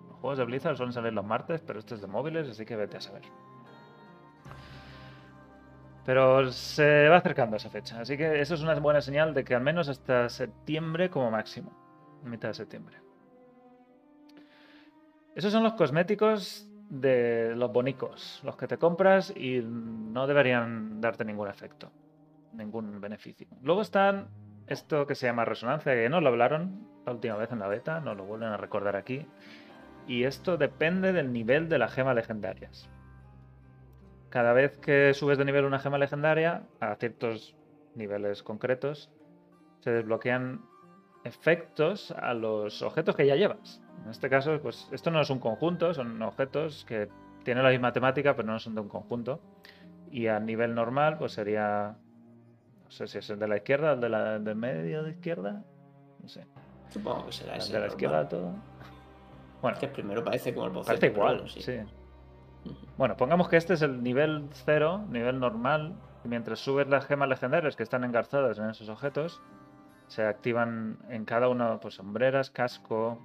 [0.09, 2.77] Los juegos de Blizzard suelen salir los martes, pero este es de móviles, así que
[2.77, 3.23] vete a saber.
[6.07, 9.57] Pero se va acercando esa fecha, así que eso es una buena señal de que
[9.57, 11.73] al menos hasta septiembre como máximo.
[12.23, 12.99] Mitad de septiembre.
[15.35, 21.25] Esos son los cosméticos de los bonicos, los que te compras y no deberían darte
[21.25, 21.91] ningún efecto,
[22.53, 23.49] ningún beneficio.
[23.63, 24.29] Luego están
[24.69, 28.01] esto que se llama resonancia, que no lo hablaron la última vez en la beta,
[28.01, 29.27] no lo vuelven a recordar aquí.
[30.07, 32.89] Y esto depende del nivel de las gemas legendarias.
[34.31, 37.55] Cada vez que subes de nivel una gema legendaria a ciertos
[37.95, 39.11] niveles concretos,
[39.81, 40.63] se desbloquean
[41.25, 43.83] efectos a los objetos que ya llevas.
[44.05, 47.09] En este caso, pues esto no es un conjunto, son objetos que
[47.45, 49.41] tienen la misma temática, pero no son de un conjunto.
[50.11, 51.97] Y a nivel normal, pues sería.
[52.85, 55.65] No sé si es el de la izquierda, el de la, del medio de izquierda.
[56.23, 56.47] No sé.
[56.91, 57.73] Supongo que será El ese.
[57.73, 57.91] de la normal.
[57.97, 58.55] izquierda todo.
[59.63, 60.87] Bueno, Es que primero parece como el boceto.
[60.93, 61.79] parece igual, bueno, sí.
[62.97, 65.95] Bueno, pongamos que este es el nivel 0, nivel normal.
[66.25, 69.41] Y mientras subes las gemas legendarias que están engarzadas en esos objetos,
[70.09, 73.19] se activan en cada uno, pues sombreras, casco,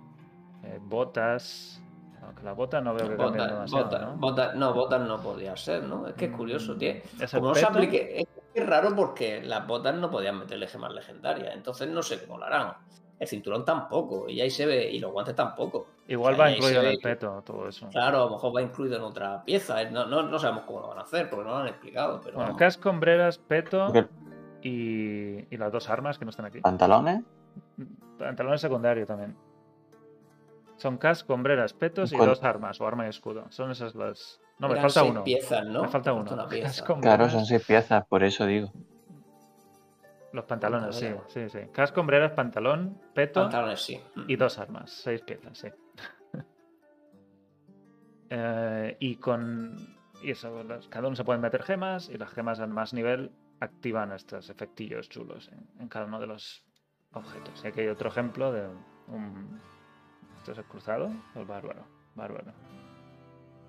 [0.63, 1.82] eh, botas.
[2.23, 4.15] Aunque la bota no veo que Botas, demasiado, botas, ¿no?
[4.17, 6.08] botas- no, botas no podía ser, ¿no?
[6.08, 6.91] Es que es curioso, tío.
[7.19, 10.67] ¿Es el Como no se aplique, es, es raro porque las botas no podían meterle
[10.67, 12.73] gemas legendarias, entonces no sé cómo lo harán.
[13.21, 15.86] El cinturón tampoco, y ahí se ve, y los guantes tampoco.
[16.07, 17.88] Igual O sea, va incluido en el peto, todo eso.
[17.89, 19.84] Claro, a lo mejor va incluido en otra pieza.
[19.91, 22.19] No, no, no sabemos cómo lo van a hacer, porque no lo han explicado.
[22.19, 23.93] Pero Bueno, casco, hombreras, peto
[24.63, 26.62] y, y las dos armas que no están aquí.
[26.62, 27.21] pantalones,
[28.17, 29.36] Pantalones secundario también.
[30.77, 32.29] Son casco, hombreras, petos y ¿Cuál?
[32.29, 33.45] dos armas, o arma y escudo.
[33.49, 34.39] Son esas las.
[34.57, 35.23] No, me falta seis uno.
[35.23, 35.84] piezas, ¿no?
[35.84, 36.34] Me falta uno.
[36.34, 36.67] una pieza.
[36.69, 38.71] Casco, claro, son seis piezas, por eso digo.
[40.34, 41.34] Los pantalones, sí, Pantalones.
[41.34, 41.60] sí, sí.
[41.74, 44.00] Casco, hombreras, pantalón, peto Pantalones, sí.
[44.28, 44.91] y dos armas.
[44.91, 45.67] Seis piezas, sí.
[48.30, 49.76] Eh, y con.
[50.24, 54.13] Y eso, cada uno se pueden meter gemas y las gemas al más nivel activan
[54.13, 56.63] estos efectillos chulos en, en cada uno de los
[57.12, 57.62] objetos.
[57.63, 58.67] Y aquí hay otro ejemplo de
[59.08, 59.60] un.
[60.38, 61.12] ¿Esto es el cruzado?
[61.36, 61.86] ¿O el bárbaro?
[62.15, 62.54] Bárbaro.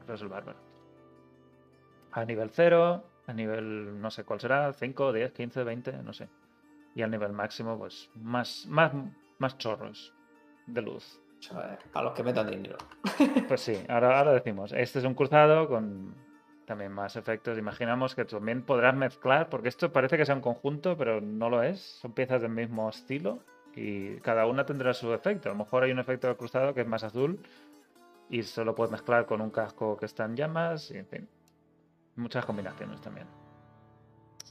[0.04, 0.58] Creo es el bárbaro.
[2.12, 6.28] A nivel 0, a nivel no sé cuál será, 5, 10, 15, 20, no sé.
[6.94, 8.92] Y al nivel máximo, pues más, más,
[9.38, 10.14] más chorros
[10.66, 11.20] de luz.
[11.40, 12.76] Sea, Para los que metan dinero.
[13.48, 14.72] Pues sí, ahora, ahora decimos.
[14.72, 16.14] Este es un cruzado con
[16.66, 17.58] también más efectos.
[17.58, 21.62] Imaginamos que también podrás mezclar, porque esto parece que sea un conjunto, pero no lo
[21.62, 21.80] es.
[22.00, 23.40] Son piezas del mismo estilo
[23.74, 25.48] y cada una tendrá su efecto.
[25.48, 27.40] A lo mejor hay un efecto de cruzado que es más azul
[28.28, 31.28] y solo puedes mezclar con un casco que está en llamas y en fin.
[32.16, 33.26] Muchas combinaciones también.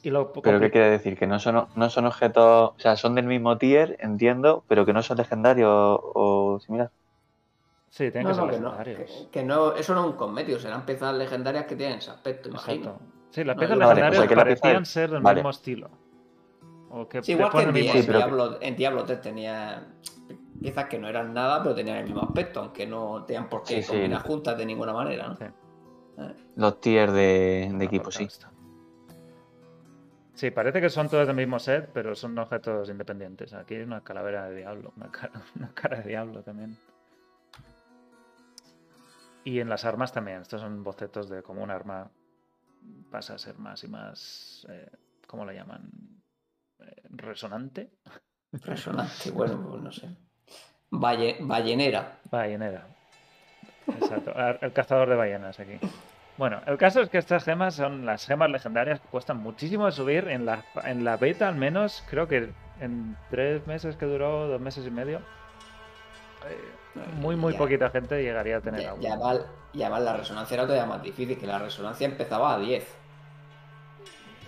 [0.03, 1.17] Y lo Pero ¿qué quiere decir?
[1.17, 4.93] Que no son, no son objetos, o sea, son del mismo tier, entiendo, pero que
[4.93, 6.89] no son legendarios o similar.
[7.89, 9.11] Sí, tienen No, que ser no, que no, legendarios.
[9.25, 12.49] que, que no, eso no es un cosmético, serán piezas legendarias que tienen ese aspecto,
[12.49, 12.91] imagino.
[12.91, 13.05] Exacto.
[13.29, 15.35] Sí, las No, piezas yo- Vale, legendarias o sea, la parecían ser del vale.
[15.35, 15.89] mismo estilo.
[16.89, 17.73] O que Sí, igual que en,
[18.05, 19.87] pero Diablo, en Diablo 3 tenía
[20.61, 23.75] piezas que no eran nada, pero tenían el mismo aspecto, aunque no tenían por qué
[23.75, 23.89] Sí, sí.
[23.89, 25.35] combinar juntas de ninguna manera, ¿no?
[25.37, 25.45] Sí.
[26.55, 28.27] Los tiers de, de Ah, equipo, sí.
[30.41, 33.54] Sí, parece que son todos del mismo set, pero son objetos independientes.
[33.54, 36.75] Aquí hay una calavera de diablo, una cara, una cara de diablo también.
[39.43, 40.41] Y en las armas también.
[40.41, 42.10] Estos son bocetos de cómo un arma
[43.12, 44.65] pasa a ser más y más.
[44.67, 44.89] eh,
[45.27, 45.91] ¿Cómo lo llaman?
[46.80, 47.91] Eh, resonante.
[48.51, 50.10] Resonante, bueno, pues no sé.
[50.89, 52.19] Valle- ballenera.
[52.32, 52.88] Ballenera.
[53.85, 54.33] Exacto.
[54.60, 55.77] El cazador de ballenas aquí.
[56.38, 59.92] Bueno, el caso es que estas gemas son las gemas legendarias que cuestan muchísimo de
[59.92, 60.27] subir.
[60.27, 64.60] En la, en la beta, al menos, creo que en tres meses que duró, dos
[64.60, 65.19] meses y medio,
[66.50, 66.71] eh,
[67.19, 67.60] muy, muy Ya.
[67.60, 69.02] poquita gente llegaría a tener Ya, algo.
[69.04, 69.40] ya va-
[69.73, 72.88] y además la resonancia era todavía más difícil, que la resonancia empezaba a 10.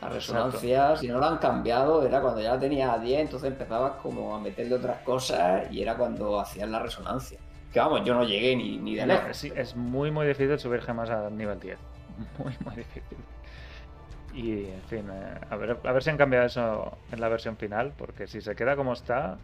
[0.01, 3.49] La resonancia, si no la han cambiado, era cuando ya la tenías a 10, entonces
[3.51, 7.39] empezabas como a meterle otras cosas y era cuando hacías la resonancia.
[7.73, 9.43] Que vamos, yo no llegué ni, ni de No, lejos.
[9.43, 11.77] es, es muy, muy difícil subir gemas a nivel 10.
[12.37, 13.17] Muy, muy difícil.
[14.35, 17.57] Y, en fin, eh, a, ver, a ver si han cambiado eso en la versión
[17.57, 19.37] final, porque si se queda como está,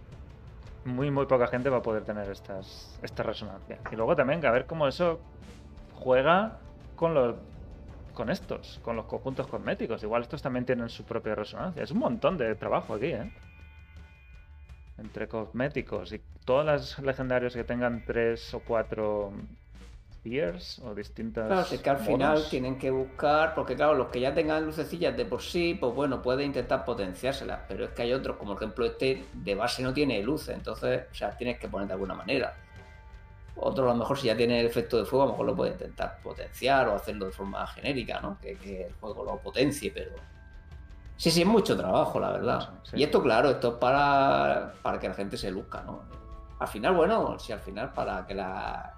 [0.86, 3.80] muy, muy poca gente va a poder tener estas, esta resonancia.
[3.92, 5.20] Y luego también a ver cómo eso
[5.96, 6.60] juega
[6.96, 7.36] con los
[8.14, 10.04] con estos, con los conjuntos cosméticos.
[10.04, 11.82] Igual estos también tienen su propia resonancia.
[11.84, 13.32] Es un montón de trabajo aquí, ¿eh?
[15.00, 19.32] Entre cosméticos y todas las legendarios que tengan tres o cuatro
[20.24, 21.48] tiers o distintas.
[21.48, 25.16] Claro, es que al final tienen que buscar, porque claro, los que ya tengan lucecillas
[25.16, 28.64] de por sí, pues bueno, puede intentar potenciárselas, pero es que hay otros, como por
[28.64, 32.16] ejemplo este, de base no tiene luces, entonces, o sea, tienes que poner de alguna
[32.16, 32.56] manera.
[33.56, 35.56] Otro a lo mejor si ya tiene el efecto de fuego, a lo mejor lo
[35.56, 38.38] puede intentar potenciar o hacerlo de forma genérica, ¿no?
[38.40, 40.12] Que, que el juego lo potencie, pero...
[41.20, 42.62] Sí, sí, es mucho trabajo, la verdad.
[42.84, 42.98] Sí, sí.
[42.98, 46.04] Y esto, claro, esto es para, para que la gente se luzca, ¿no?
[46.60, 48.90] Al final, bueno, si al final para que las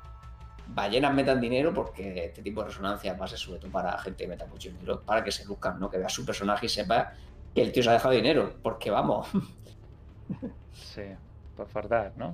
[0.67, 4.23] ballenas metan dinero, porque este tipo de resonancia va a ser sobre todo para gente
[4.23, 5.89] que meta mucho dinero, para que se luzcan, ¿no?
[5.89, 7.11] Que vea su personaje y sepa
[7.55, 9.27] que el tío se ha dejado dinero, porque vamos,
[10.73, 11.01] Sí,
[11.55, 12.33] por fardar, ¿no?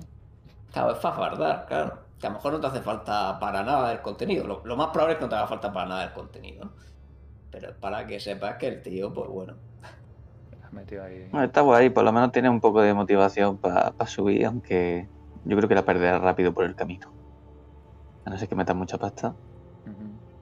[0.72, 1.98] claro, es para fardar, claro.
[2.20, 4.46] Que a lo mejor no te hace falta para nada del contenido.
[4.46, 6.72] Lo, lo más probable es que no te haga falta para nada del contenido, ¿no?
[7.50, 9.54] Pero es para que sepas que el tío, pues bueno.
[10.72, 11.28] Metido ahí.
[11.30, 15.08] Bueno, está guay, por lo menos tiene un poco de motivación para subir, aunque
[15.44, 17.08] yo creo que la perderá rápido por el camino.
[18.24, 19.34] A no ser que metan mucha pasta.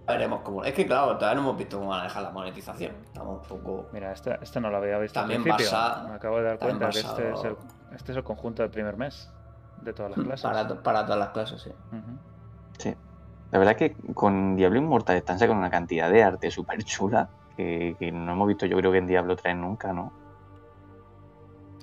[0.06, 0.62] Veremos cómo.
[0.62, 2.92] Es que, claro, todavía no hemos visto cómo van a dejar la monetización.
[3.06, 3.86] Estamos un poco.
[3.92, 5.66] Mira, este, este no lo había visto También al principio.
[5.76, 7.56] basa- Me acabo de dar cuenta que este es, el,
[7.92, 9.28] este es el conjunto del primer mes
[9.82, 10.42] de todas las clases.
[10.44, 11.70] Para, para todas las clases, sí.
[11.70, 12.18] Ujú.
[12.78, 12.94] Sí.
[13.50, 17.28] La verdad es que con Diablo Inmortal están sacando una cantidad de arte súper chula
[17.56, 20.12] que, que no hemos visto yo creo que en Diablo 3 nunca, ¿no?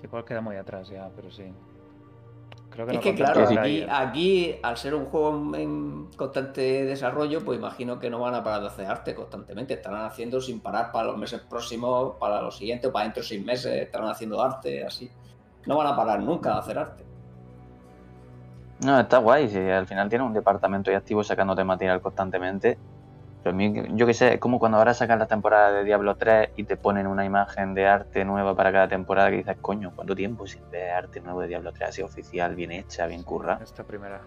[0.04, 1.46] Igual queda muy atrás ya, pero sí.
[2.70, 6.84] Creo que Es no que claro, aquí, aquí, al ser un juego en- en constante
[6.86, 9.76] desarrollo, pues imagino que no van a parar de hacer arte constantemente.
[9.76, 13.46] Estarán haciendo sin parar para los meses próximos, para los siguientes, para dentro de seis
[13.46, 15.10] meses, estarán haciendo arte, así.
[15.68, 17.06] No van a parar nunca de hacer arte.
[18.84, 22.78] No, está guay, si al final tiene un departamento y activo sacándote material constantemente.
[23.46, 26.78] Yo que sé, es como cuando ahora sacan la temporada de Diablo 3 y te
[26.78, 30.62] ponen una imagen de arte nueva para cada temporada que dices, coño, ¿cuánto tiempo sin
[30.72, 33.60] ver arte nuevo de Diablo 3 así oficial, bien hecha, bien curra?
[33.62, 34.22] Esta primera.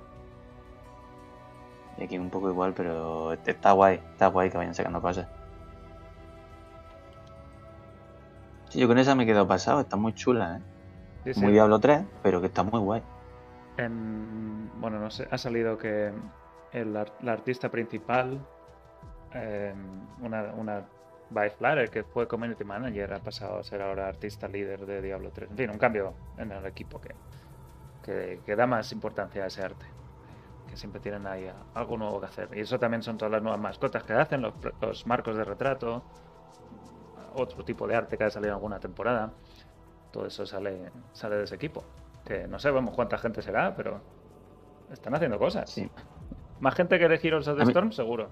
[1.97, 5.27] Y aquí un poco igual, pero está guay, está guay que vayan sacando cosas.
[8.69, 10.63] Sí, yo con esa me he quedado pasado, está muy chula, ¿eh?
[11.25, 11.41] Sí, sí.
[11.41, 13.03] Muy Diablo 3, pero que está muy guay.
[13.79, 16.13] En- bueno, no sé, ha salido que
[16.73, 18.41] el, la artista principal,
[19.37, 19.75] eh,
[20.21, 20.85] una, una
[21.59, 25.51] Flatter, que fue community manager, ha pasado a ser ahora artista líder de Diablo 3.
[25.51, 27.15] En fin, un cambio en el equipo que,
[28.03, 29.87] que, que da más importancia a ese arte.
[30.69, 32.49] Que siempre tienen ahí algo nuevo que hacer.
[32.55, 36.05] Y eso también son todas las nuevas mascotas que hacen, los, los marcos de retrato,
[37.35, 39.33] otro tipo de arte que ha salido en alguna temporada.
[40.13, 41.85] Todo eso sale, sale de ese equipo.
[42.25, 44.01] Que no sabemos cuánta gente será, pero
[44.91, 45.71] están haciendo cosas.
[45.71, 45.91] Sí.
[46.61, 48.29] Más gente que de Heroes of the Storm, seguro.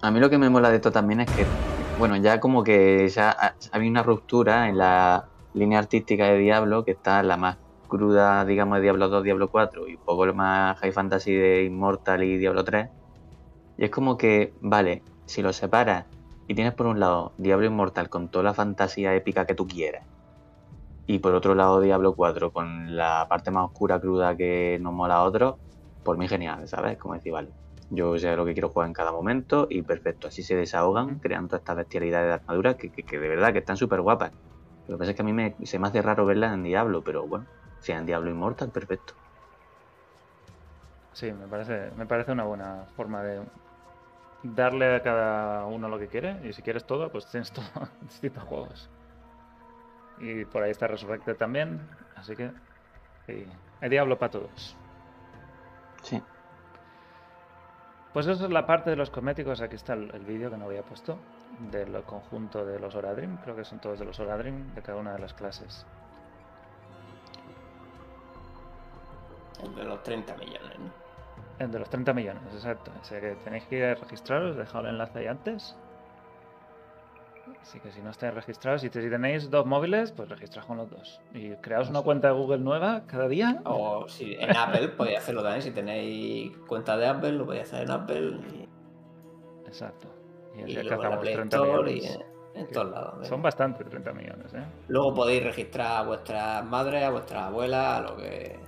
[0.00, 1.52] A mí lo que me mola de esto también es que,
[1.94, 6.84] bueno, ya como que ya ha- había una ruptura en la línea artística de Diablo,
[6.84, 10.78] que está la más cruda, digamos, de Diablo 2, Diablo 4, y un poco más
[10.78, 12.90] high fantasy de Immortal y Diablo 3.
[13.76, 16.08] Y es como que, vale, si lo separas
[16.46, 20.06] y tienes por un lado Diablo Immortal con toda la fantasía épica que tú quieras,
[21.06, 25.16] y por otro lado Diablo 4 con la parte más oscura, cruda que nos mola
[25.16, 25.56] a otros,
[26.02, 26.98] por mí genial, ¿sabes?
[26.98, 27.54] Como decir, vale,
[27.88, 31.56] yo sé lo que quiero jugar en cada momento y perfecto, así se desahogan, creando
[31.56, 34.32] estas bestialidades de armaduras que, que- que de verdad que están súper guapas.
[34.86, 37.02] Lo que pasa es que a mí me, se me hace raro verlas en Diablo,
[37.04, 39.14] pero bueno, si en Diablo Immortal, perfecto.
[41.12, 43.44] Sí, me parece, me parece una buena forma de
[44.42, 46.40] darle a cada uno lo que quiere.
[46.48, 47.64] Y si quieres todo, pues tienes todo
[48.00, 48.90] distintos juegos.
[50.16, 51.88] Y por ahí está Resurrected también.
[52.14, 52.50] Así que
[53.26, 53.46] sí,
[53.80, 54.76] hay Diablo para todos.
[56.02, 56.22] Sí.
[58.18, 59.60] Pues eso es la parte de los cosméticos.
[59.60, 61.20] Aquí está el, el vídeo que no había puesto.
[61.70, 63.36] Del conjunto de los Oradrim.
[63.36, 65.86] Creo que son todos de los Oradrim de cada una de las clases.
[69.62, 70.90] El de los 30 millones, ¿no?
[71.60, 72.90] El de los 30 millones, exacto.
[73.00, 74.56] O sea que tenéis que ir a registraros.
[74.56, 75.76] Dejado el enlace ahí antes.
[77.62, 80.78] Así que si no estáis registrados, si, te- si tenéis dos móviles, pues registraos con
[80.78, 81.20] los dos.
[81.34, 83.60] Y creaos una cuenta de Google nueva cada día.
[83.64, 85.62] O si en Apple podéis hacerlo también.
[85.62, 88.38] Si tenéis cuenta de Apple, lo podéis hacer en Apple.
[88.54, 88.68] Y,
[89.66, 90.08] Exacto.
[90.56, 92.06] Y y luego en la alcanzamos Play 30 Store y
[92.54, 93.28] en, todos lados.
[93.28, 93.42] Son ¿eh?
[93.42, 94.64] bastantes 30 millones, ¿eh?
[94.88, 98.58] Luego podéis registrar a vuestras madres, a vuestras abuelas, a lo que.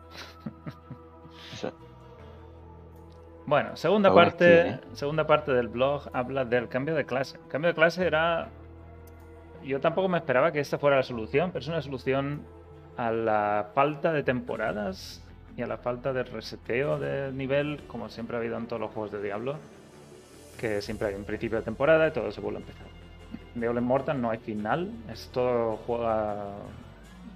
[3.46, 4.80] Bueno, segunda Ahora parte, sí, ¿eh?
[4.92, 7.38] segunda parte del blog habla del cambio de clase.
[7.38, 8.48] El cambio de clase era.
[9.64, 12.42] Yo tampoco me esperaba que esta fuera la solución, pero es una solución
[12.96, 15.24] a la falta de temporadas
[15.56, 18.90] y a la falta de reseteo de nivel, como siempre ha habido en todos los
[18.90, 19.56] juegos de Diablo,
[20.58, 22.86] que siempre hay un principio de temporada y todo se vuelve a empezar.
[23.54, 26.54] En Diablo Immortal no hay final, es todo juega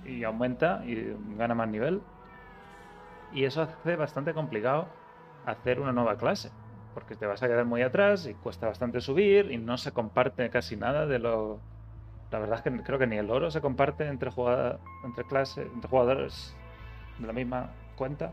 [0.04, 2.00] y aumenta y gana más nivel.
[3.32, 4.86] Y eso hace bastante complicado
[5.44, 6.50] hacer una nueva clase.
[6.94, 10.48] Porque te vas a quedar muy atrás y cuesta bastante subir y no se comparte
[10.50, 11.58] casi nada de lo.
[12.30, 15.62] La verdad es que creo que ni el oro se comparte entre, jugada- entre, clase,
[15.62, 16.54] entre jugadores
[17.18, 18.32] de la misma cuenta.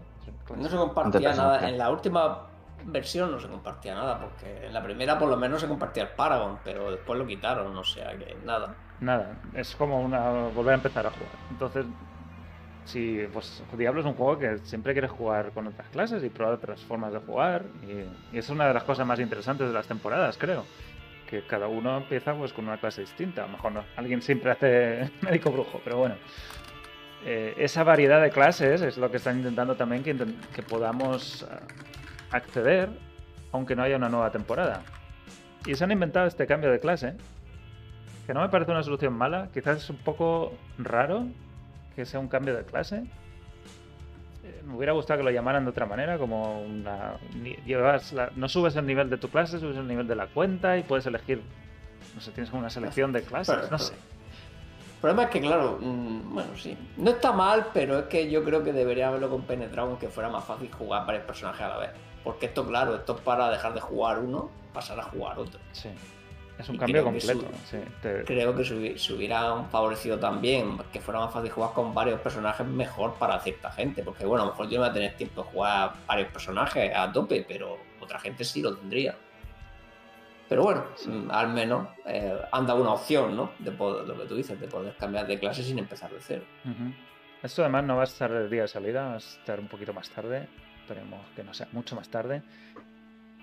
[0.55, 1.69] No se compartía nada.
[1.69, 2.47] En la última
[2.85, 6.09] versión no se compartía nada, porque en la primera por lo menos se compartía el
[6.09, 8.73] Paragon, pero después lo quitaron, o sea que nada.
[8.99, 11.29] Nada, es como una volver a empezar a jugar.
[11.51, 11.85] Entonces,
[12.85, 16.55] si pues Diablo es un juego que siempre quieres jugar con otras clases y probar
[16.55, 19.87] otras formas de jugar y, y es una de las cosas más interesantes de las
[19.87, 20.65] temporadas, creo.
[21.31, 23.43] Que cada uno empieza pues con una clase distinta.
[23.43, 26.15] A lo mejor no, alguien siempre hace médico brujo, pero bueno.
[27.25, 30.15] Eh, esa variedad de clases es lo que están intentando también que,
[30.53, 31.61] que podamos ah,
[32.31, 32.89] acceder
[33.51, 34.83] aunque no haya una nueva temporada.
[35.65, 37.15] Y se han inventado este cambio de clase
[38.25, 41.25] que no me parece una solución mala, quizás es un poco raro
[41.95, 43.03] que sea un cambio de clase.
[44.65, 47.15] Me hubiera gustado que lo llamaran de otra manera, como una,
[47.65, 50.77] llevas la- no subes el nivel de tu clase, subes el nivel de la cuenta
[50.77, 51.41] y puedes elegir,
[52.15, 53.93] no sé, tienes como una selección de clases, Pero- no sé.
[53.93, 56.77] El problema es que, claro, mm, bueno, sí.
[56.97, 60.29] No está mal, pero es que yo creo que debería haberlo compenetrado en que fuera
[60.29, 61.89] más fácil jugar varios personajes a la vez.
[62.23, 65.59] Porque esto, claro, esto es para dejar de jugar uno, pasar a jugar otro.
[65.71, 65.89] Sí.
[66.61, 67.41] Es un Y cambio que completo.
[67.41, 71.49] su- sí, te- Creo que se, hubi- se hubieran favorecido también que fuera más fácil
[71.51, 74.03] jugar con varios personajes mejor para cierta gente.
[74.03, 76.95] Porque, bueno, a lo mejor yo no voy a tener tiempo de jugar varios personajes
[76.95, 79.15] a tope, pero otra gente sí lo tendría.
[80.49, 83.51] Pero bueno, mm, al menos eh, han dado una opción, ¿no?
[83.59, 86.43] De poder- lo que tú dices, de poder cambiar de clase sin empezar de cero.
[86.65, 86.93] Ujú.
[87.41, 89.93] Esto además no va a estar el día de salida, va a estar un poquito
[89.93, 90.47] más tarde.
[90.81, 92.43] Esperemos que no sea mucho más tarde.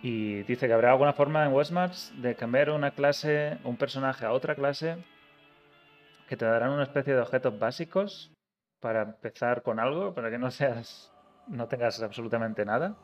[0.02, 4.32] Y dice que habrá alguna forma en Westmarch de cambiar una clase, un personaje a
[4.32, 4.96] otra clase,
[6.28, 8.32] que te darán una especie de objetos básicos
[8.80, 11.12] para empezar con algo, para que no seas,
[11.48, 12.94] no tengas absolutamente nada.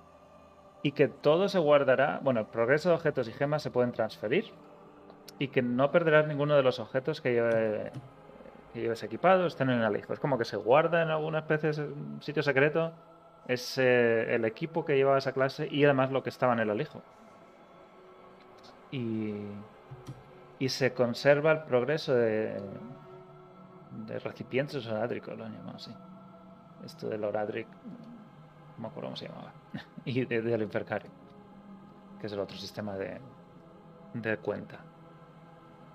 [0.83, 4.45] Y que todo se guardará, bueno, el progreso de objetos y gemas se pueden transferir.
[5.39, 7.91] Y que no perderás ninguno de los objetos que lleve
[8.75, 10.13] lleves equipado, estén en el alijo.
[10.13, 12.93] Es como que se guarda en alguna especie de sitio secreto
[13.49, 16.71] es eh, el equipo que llevaba esa clase y además lo que estaba en el
[16.71, 17.03] alijo.
[18.91, 19.47] Y,
[20.59, 22.61] y se conserva el progreso de,
[24.07, 25.91] de recipientes orádricos, lo han llamado así.
[26.85, 29.53] Esto del oradric, no me acuerdo cómo se llamaba.
[30.05, 31.11] y de- del infercario,
[32.21, 33.19] que es el otro sistema de,
[34.15, 34.79] de cuenta.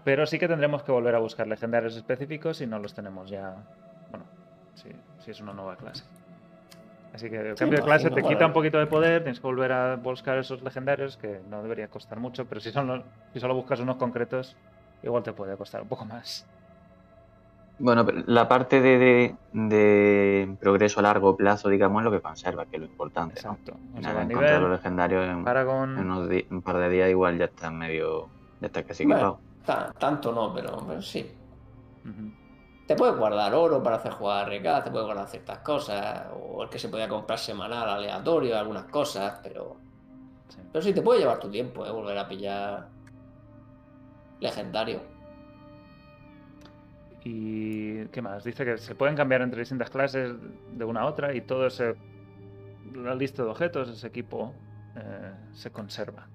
[0.03, 3.53] Pero sí que tendremos que volver a buscar legendarios específicos y no los tenemos ya.
[4.09, 4.25] Bueno,
[4.75, 4.89] si,
[5.23, 6.03] si es una nueva clase.
[7.13, 8.45] Así que el Sí, cambio de clase imagino, te quita vale.
[8.47, 12.19] un poquito de poder, tienes que volver a buscar esos legendarios que no debería costar
[12.19, 13.03] mucho, pero si, son los-
[13.33, 14.55] si solo buscas unos concretos,
[15.01, 16.45] igual te puede costar un poco más.
[17.79, 22.21] Bueno, pero la parte de, de- de progreso a largo plazo, digamos, es lo que
[22.21, 23.41] conserva, que es lo importante.
[23.43, 23.53] ¿no?
[23.53, 23.77] Exacto.
[23.97, 25.97] O sea, encontrar los legendarios en, Paragon.
[25.97, 28.27] en unos un par de días igual ya está medio,
[28.59, 29.39] ya está casi Bueno.
[29.65, 29.89] equipado.
[29.89, 31.25] Ta- tanto no, pero, pero sí.
[32.03, 32.31] Ujú.
[32.89, 36.69] Te puedes guardar oro para hacer jugadas arriesgadas, te puedes guardar ciertas cosas, o el
[36.69, 39.77] que se podía comprar semanal aleatorio, algunas cosas, pero.
[40.47, 40.57] Sí.
[40.73, 41.91] Pero sí, te puede llevar tu tiempo, ¿eh?
[41.91, 42.87] Volver a pillar.
[44.39, 45.03] Legendario.
[47.23, 48.43] ¿Y qué más?
[48.43, 50.33] Dice que se pueden cambiar entre distintas clases
[50.71, 51.95] de una a otra y todo ese.
[52.95, 54.55] La lista de objetos, ese equipo,
[54.95, 56.27] eh, se conserva.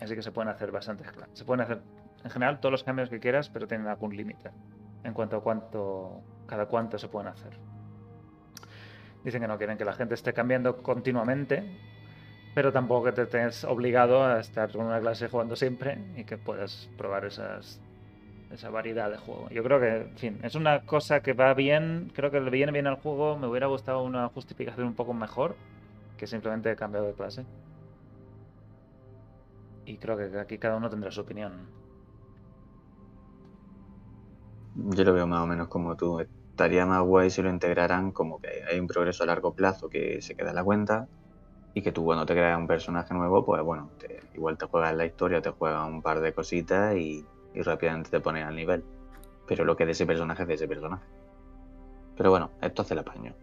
[0.00, 1.38] Así que se pueden hacer bastantes clases.
[1.38, 1.82] Se pueden hacer,
[2.24, 4.50] en general, todos los cambios que quieras, pero tienen algún límite
[5.04, 6.22] en cuanto a cuánto.
[6.46, 7.52] cada cuánto se pueden hacer.
[9.22, 11.62] Dicen que no quieren que la gente esté cambiando continuamente,
[12.54, 16.38] pero tampoco que te estés obligado a estar con una clase jugando siempre y que
[16.38, 17.60] puedas probar esa
[18.70, 19.48] variedad de juego.
[19.50, 22.72] Yo creo que, en fin, es una cosa que va bien, creo que le viene
[22.72, 25.54] bien al juego, me hubiera gustado una justificación un poco mejor
[26.16, 27.44] que simplemente he de clase.
[29.86, 31.79] Y creo que aquí cada uno tendrá su opinión.
[34.74, 36.20] Yo lo veo más o menos como tú.
[36.20, 40.20] Estaría más guay si lo integraran como que hay un progreso a largo plazo que
[40.22, 41.08] se queda en la cuenta
[41.74, 44.94] y que tú cuando te creas un personaje nuevo, pues bueno, te- igual te juegas
[44.94, 48.84] la historia, te juegas un par de cositas y, rápidamente te pones al nivel.
[49.46, 51.04] Pero lo que de ese personaje es de ese personaje.
[52.16, 53.34] Pero bueno, esto hace el apaño.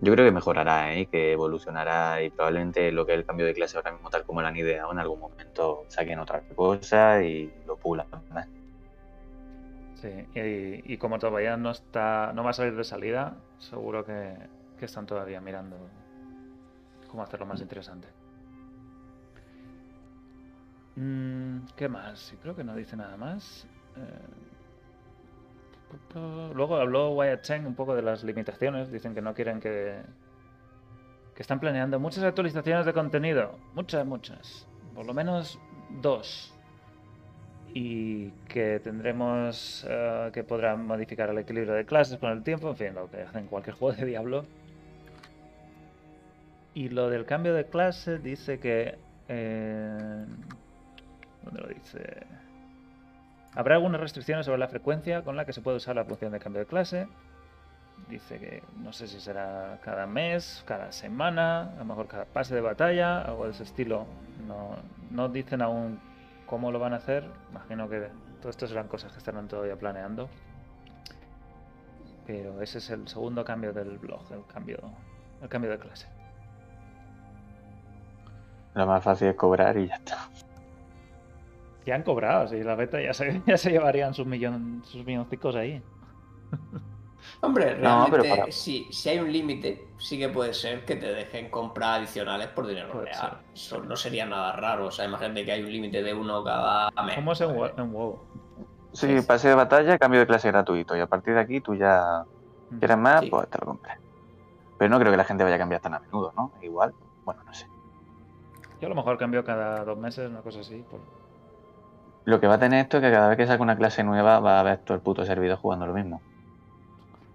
[0.00, 1.06] Yo creo que mejorará, ¿eh?
[1.06, 4.42] que evolucionará y probablemente lo que es el cambio de clase ahora mismo, tal como
[4.42, 8.48] lo han ideado, en algún momento saquen otra cosa y lo pulan más.
[10.04, 14.36] Sí, y, como todavía no está, no va a salir de salida, seguro que,
[14.80, 15.78] están todavía mirando
[17.08, 18.06] cómo hacerlo más interesante.
[20.96, 22.34] Mm, ¿Qué más?
[22.42, 23.66] Creo que no dice nada más.
[23.96, 24.44] Eh,
[26.54, 28.92] Luego habló Wyatt Cheng un poco de las limitaciones.
[28.92, 30.02] Dicen que no quieren que,
[31.34, 35.58] que están planeando muchas actualizaciones de contenido, muchas, muchas, por lo menos
[36.02, 36.53] dos,
[37.76, 42.76] y que tendremos eh, que podrán modificar el equilibrio de clases con el tiempo, en
[42.76, 44.46] fin, lo que hacen cualquier juego de Diablo.
[46.72, 48.96] Y lo del cambio de clase dice que...
[49.28, 50.24] Eh,
[51.42, 52.26] ¿Dónde lo dice?
[53.54, 56.38] Habrá algunas restricciones sobre la frecuencia con la que se puede usar la función de
[56.38, 57.08] cambio de clase.
[58.08, 62.54] Dice que no sé si será cada mes, cada semana, a lo mejor cada pase
[62.54, 64.06] de batalla, algo de ese estilo.
[64.46, 64.76] No,
[65.10, 65.98] no dicen aún
[66.46, 67.28] cómo lo van a hacer.
[67.50, 68.08] Imagino que
[68.40, 70.28] todo esto serán cosas que estarán todavía planeando.
[72.26, 74.78] Pero ese es el segundo cambio del blog, el cambio,
[75.42, 76.06] el cambio de clase.
[78.74, 80.28] Lo más fácil es cobrar y ya está.
[81.86, 85.54] Ya han cobrado, si la beta ya se, ya se llevarían sus, millon, sus milloncicos
[85.54, 85.82] ahí.
[87.40, 90.96] Hombre, No, pero realmente, para- si, si hay un límite, sí que puede ser que
[90.96, 93.38] te dejen comprar adicionales por dinero Puede real.
[93.54, 94.86] Eso no sería nada raro.
[94.86, 97.14] O sea, imagínate que hay un límite de uno cada mes.
[97.16, 98.18] ¿Cómo es en, Wo- en WoW?
[98.92, 100.96] Sí, pase de batalla, cambio de clase gratuito.
[100.96, 102.24] Y a partir de aquí tú ya
[102.78, 103.30] quieres más, Sí.
[103.30, 103.98] pues te lo compras.
[104.78, 106.52] Pero no creo que la gente vaya a cambiar tan a menudo, ¿no?
[106.62, 107.66] Igual, bueno, no sé.
[108.80, 110.84] Yo a lo mejor cambio cada dos meses, una cosa así.
[110.90, 111.00] por-
[112.24, 114.40] Lo que va a tener esto es que cada vez que saque una clase nueva
[114.40, 116.22] va a haber todo el puto servidor jugando lo mismo.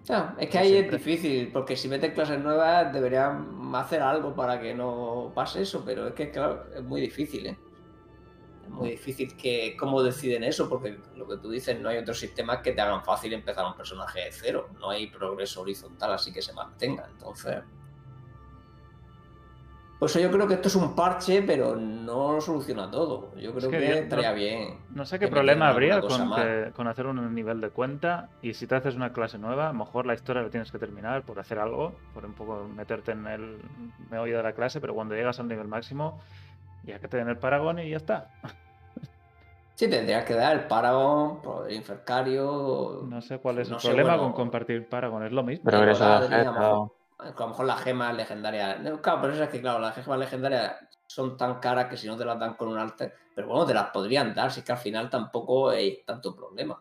[0.08, 0.96] No, es que ahí siempre.
[0.96, 5.82] es difícil, porque si meten clases nuevas deberían hacer algo para que no pase eso,
[5.84, 7.58] pero es que, claro, es muy difícil, ¿eh?
[8.64, 12.18] Es muy difícil que cómo deciden eso, porque lo que tú dices, no hay otros
[12.18, 16.32] sistemas que te hagan fácil empezar un personaje de cero, no hay progreso horizontal así
[16.32, 17.58] que se mantenga, entonces...
[20.00, 23.36] Pues yo creo que esto es un parche, pero no lo soluciona todo.
[23.36, 24.78] Yo creo que que, no- estaría bien.
[24.94, 26.40] No sé qué problema habría con, más.
[26.42, 29.72] que- con hacer un nivel de cuenta y si te haces una clase nueva, a
[29.72, 33.12] lo mejor la historia la tienes que terminar por hacer algo, por un poco meterte
[33.12, 33.58] en el
[34.10, 36.18] meollo de la clase, pero cuando llegas al nivel máximo,
[36.82, 38.30] ya que te den el Paragon y ya está.
[39.74, 43.00] Sí, tendrías que dar el Paragon, el Infercario.
[43.08, 44.24] No sé cuál es No el sé, problema bueno.
[44.24, 45.64] con compartir Paragon, es lo mismo.
[45.64, 46.04] Pero Pero eso
[47.22, 48.78] a lo mejor- las gemas legendarias.
[49.02, 50.74] Claro, pero eso es que, claro, las gemas legendarias
[51.06, 53.12] son tan caras que si no te las dan con un arte.
[53.34, 56.80] Pero bueno, te las podrían dar, si es que al final tampoco hay tanto problema.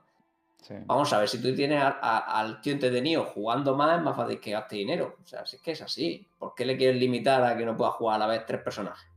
[0.62, 0.76] Sí.
[0.86, 4.16] Vamos a ver, si tú tienes a- a- al tío entretenido jugando más, es más
[4.16, 5.16] fácil que gaste dinero.
[5.24, 6.28] O sea, si es que es así.
[6.38, 9.08] ¿Por qué le quieres limitar a que no pueda jugar a la vez tres personajes?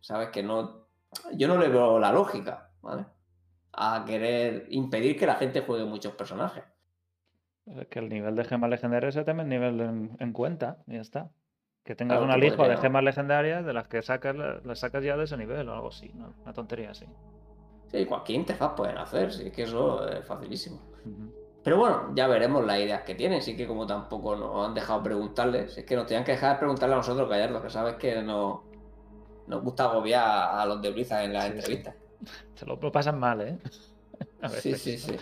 [0.00, 0.86] Sabes que no.
[1.34, 3.06] Yo no le veo la lógica, ¿vale?
[3.72, 6.64] A querer impedir que la gente juegue muchos personajes.
[7.66, 11.00] Es que el nivel de gemas legendarias se también nivel en, en cuenta, y ya
[11.00, 11.30] está.
[11.84, 14.78] Que tengas Claro, un que alijo de gemas legendarias de las que sacas, la- las
[14.80, 16.34] sacas ya de ese nivel o algo así, ¿no?
[16.44, 17.06] Una tontería así.
[17.90, 20.80] Sí, cualquier interfaz pueden hacer, sí, que eso es facilísimo.
[21.62, 25.02] Pero bueno, ya veremos las ideas que tienen, sí que como tampoco nos han dejado
[25.02, 28.62] preguntarles, es que nos tenían que dejar preguntarle a nosotros, Gallardo, que sabes que no,
[29.46, 31.94] nos gusta agobiar a los de Blizzard en las Sí, entrevistas.
[32.54, 33.58] Se lo pasan mal, ¿eh?
[34.42, 35.16] A Sí, sí, sí.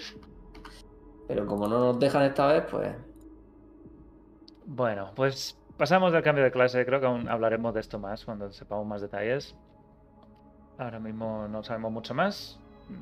[1.27, 2.97] Pero como no nos dejan esta vez, pues...
[4.67, 6.85] Bueno, pues pasamos del cambio de clase.
[6.85, 9.57] Creo que aún hablaremos de esto más cuando sepamos más detalles.
[10.79, 12.61] Ahora mismo no sabemos mucho más.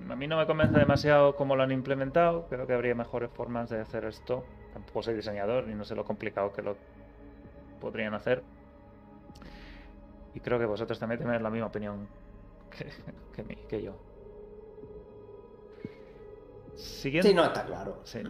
[0.09, 2.47] A mí no me convence demasiado cómo lo han implementado.
[2.49, 4.45] Creo que habría mejores formas de hacer esto.
[4.73, 6.77] Tampoco soy diseñador y no sé lo complicado que lo
[7.81, 8.45] podrían hacer.
[10.35, 12.09] Y creo que vosotros también tenéis la misma opinión
[12.71, 12.87] que,
[13.33, 14.12] que, mí- que yo.
[16.77, 17.29] Siguiente.
[17.29, 18.01] Sí, no, está claro.
[18.05, 18.23] Sí.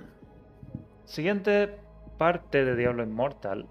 [1.05, 1.78] Siguiente
[2.18, 3.66] parte de Diablo Immortal.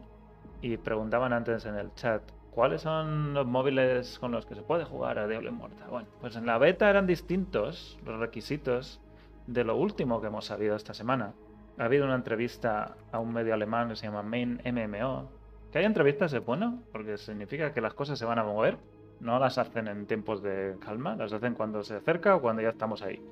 [0.61, 4.85] Y preguntaban antes en el chat, ¿cuáles son los móviles con los que se puede
[4.85, 5.89] jugar a Diablo Immortal?
[5.89, 9.01] Bueno, pues en la beta eran distintos los requisitos
[9.47, 11.33] de lo último que hemos sabido esta semana.
[11.77, 15.29] Ha habido una entrevista a un medio alemán que se llama Main MMO.
[15.71, 18.77] Que haya entrevistas es bueno, porque significa que las cosas se van a mover.
[19.19, 22.69] No las hacen en tiempos de calma, las hacen cuando se acerca o cuando ya
[22.69, 23.23] estamos ahí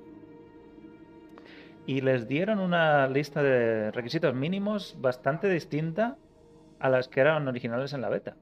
[1.89, 6.17] y les dieron una lista de requisitos mínimos bastante distinta
[6.77, 8.37] a las que eran originales en la beta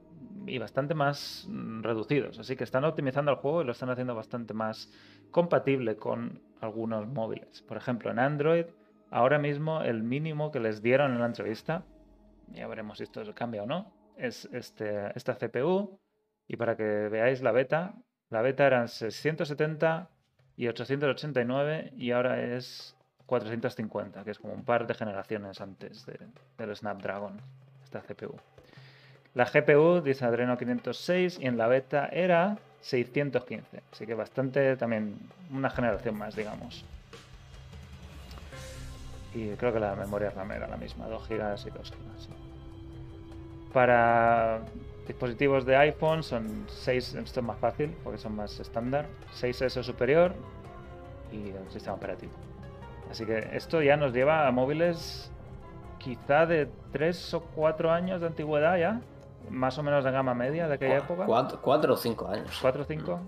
[0.45, 2.39] y bastante más mm, reducidos.
[2.39, 4.91] Así que están optimizando el juego y lo están haciendo bastante más
[5.31, 7.61] compatible con algunos móviles.
[7.61, 8.65] Por ejemplo, en Android,
[9.11, 11.85] ahora mismo el mínimo que les dieron en la entrevista,
[12.49, 15.97] ya veremos si esto cambia o no, es este, esta CPU.
[16.49, 17.95] Y para que veáis la beta,
[18.29, 20.09] la beta eran 670
[20.57, 22.96] y 889 y ahora es
[23.28, 26.17] 450, que es como un par de generaciones antes de-
[26.57, 27.39] del Snapdragon,
[27.84, 28.36] esta CPU.
[29.36, 35.19] La GPU dice Adreno 506 y en la beta era 615, así que bastante también
[35.51, 36.84] una generación más, digamos.
[39.36, 42.34] Y creo que la memoria RAM era la misma, 2 GB y 2 GB.
[43.73, 44.61] Para
[45.05, 49.84] dispositivos de iPhone son 6, esto es más fácil porque son más estándar, 6S o
[49.84, 50.34] superior
[51.32, 52.32] y el sistema operativo.
[53.10, 55.32] Así que esto ya nos lleva a móviles
[55.97, 59.01] quizá de 3 o 4 años de antigüedad ya,
[59.49, 61.26] más o menos de gama media de aquella época.
[61.26, 62.58] Cuatro, cuatro o cinco años.
[62.62, 63.20] 4 o 5.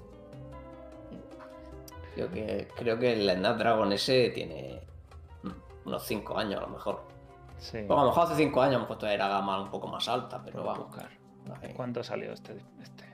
[2.15, 4.81] Creo que, creo que el Snapdragon ese tiene
[5.43, 7.01] mm, unos 5 años a lo mejor.
[7.57, 7.77] Sí.
[7.79, 10.07] Bueno, a lo mejor hace 5 años a lo mejor era gama un poco más
[10.09, 10.87] alta, pero Voy a vamos.
[10.87, 11.09] buscar.
[11.61, 11.73] ahí.
[11.73, 12.57] ¿Cuánto salió este?
[12.81, 13.05] este?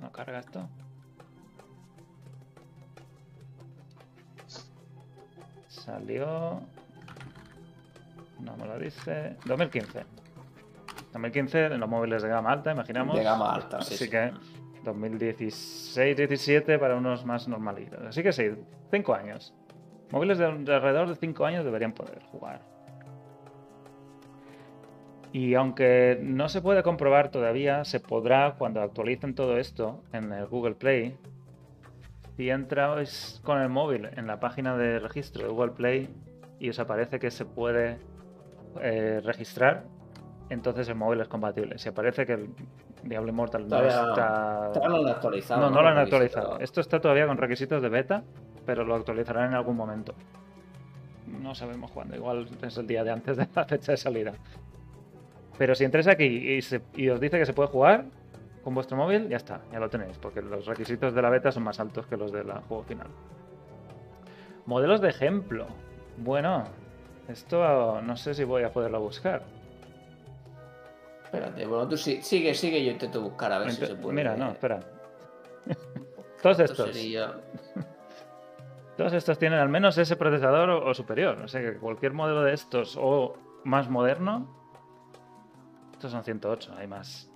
[0.00, 0.68] No carga esto.
[5.68, 6.60] Salió.
[8.40, 9.36] No me lo dice.
[9.44, 10.04] 2015.
[11.12, 13.16] 2015 en los móviles de gama alta, imaginamos.
[13.16, 14.10] De gama alta, sí, Así sí.
[14.10, 14.32] que
[14.84, 18.00] 2016-17 para unos más normalitos.
[18.06, 18.50] Así que sí,
[18.90, 19.54] 5 años.
[20.10, 22.62] Móviles de alrededor de 5 años deberían poder jugar.
[25.32, 30.46] Y aunque no se puede comprobar todavía, se podrá cuando actualicen todo esto en el
[30.46, 31.16] Google Play.
[32.36, 36.08] Si entráis con el móvil en la página de registro de Google Play
[36.58, 37.98] y os aparece que se puede
[38.80, 39.84] eh, registrar,
[40.48, 41.78] entonces el móvil es compatible.
[41.78, 42.48] Si aparece que el
[43.02, 45.60] Diablo Immortal no está Todavía no lo han actualizado.
[45.60, 46.58] no, no lo han actualizado.
[46.60, 48.22] Esto está todavía con requisitos de beta,
[48.64, 50.14] pero lo actualizarán en algún momento.
[51.26, 54.32] No sabemos cuándo, igual es el día de antes de la fecha de salida.
[55.58, 58.04] Pero si entráis aquí y, se- y os dice que se puede jugar
[58.62, 61.64] con vuestro móvil, ya está, ya lo tenéis, porque los requisitos de la beta son
[61.64, 63.08] más altos que los del juego final.
[64.66, 65.66] Modelos de ejemplo.
[66.18, 66.64] Bueno,
[67.28, 69.42] esto no sé si voy a poderlo buscar.
[71.24, 74.14] Espérate, bueno, tú sí- sigue, sigue, yo intento buscar a ver si se puede.
[74.14, 74.80] Mira, no, espera.
[76.42, 76.96] Todos Esto estos.
[76.96, 77.34] sería-
[78.96, 81.38] Todos estos tienen al menos ese procesador o, o superior.
[81.42, 84.57] O sea que cualquier modelo de estos o más moderno.
[85.98, 87.28] Estos son 108, hay más.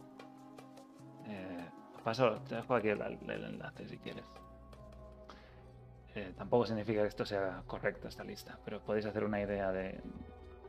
[1.27, 1.69] Eh,
[2.05, 4.23] paso, te dejo aquí el, el enlace si quieres.
[6.15, 10.01] Eh, tampoco significa que esto sea correcto, esta lista, pero podéis hacer una idea de,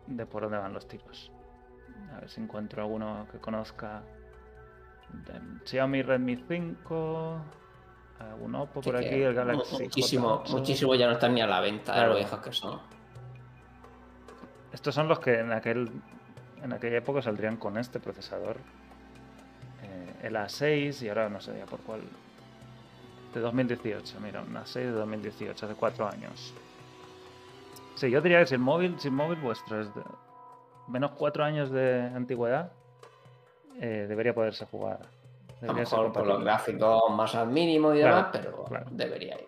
[0.08, 1.32] de por dónde van los tiros.
[2.16, 4.02] A ver si encuentro alguno que conozca.
[5.12, 7.38] De Xiaomi Redmi 5.
[8.22, 9.84] Algún Oppo por aquí, el Galaxy.
[9.84, 10.50] Muchísimo, J8.
[10.52, 12.14] muchísimo ya no están ni a la venta, de Claro.
[12.14, 12.80] lo viejas que son.
[14.72, 15.92] Estos son los que en aquel
[16.64, 18.58] en aquella época saldrían con este procesador.
[19.84, 22.02] Eh, el A6 y ahora no sé ya por cuál.
[23.34, 26.54] De 2018, mira, un A6 de 2018, hace cuatro años.
[27.96, 30.02] Sí, yo diría que si el móvil, si el móvil vuestro es de
[30.88, 32.72] menos cuatro años de antigüedad,
[33.80, 35.00] eh, debería poderse jugar.
[35.02, 38.86] A lo Debería mejor con los gráficos más al mínimo y Claro, demás, pero claro.
[38.92, 39.48] debería ir.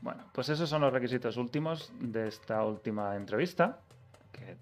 [0.00, 3.78] Bueno, pues esos son los requisitos últimos de esta última entrevista,
[4.32, 4.56] que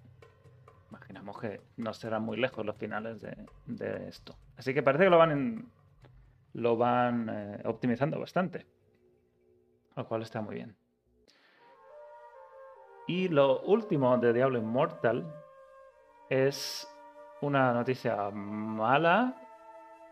[1.41, 4.35] que no serán muy lejos los finales de, esto.
[4.57, 5.71] Así que parece que lo van, en-
[6.53, 8.65] lo van eh, optimizando bastante,
[9.95, 10.75] lo cual está muy bien.
[13.07, 15.25] Y lo último de Diablo Immortal
[16.29, 16.87] es
[17.41, 19.35] una noticia mala,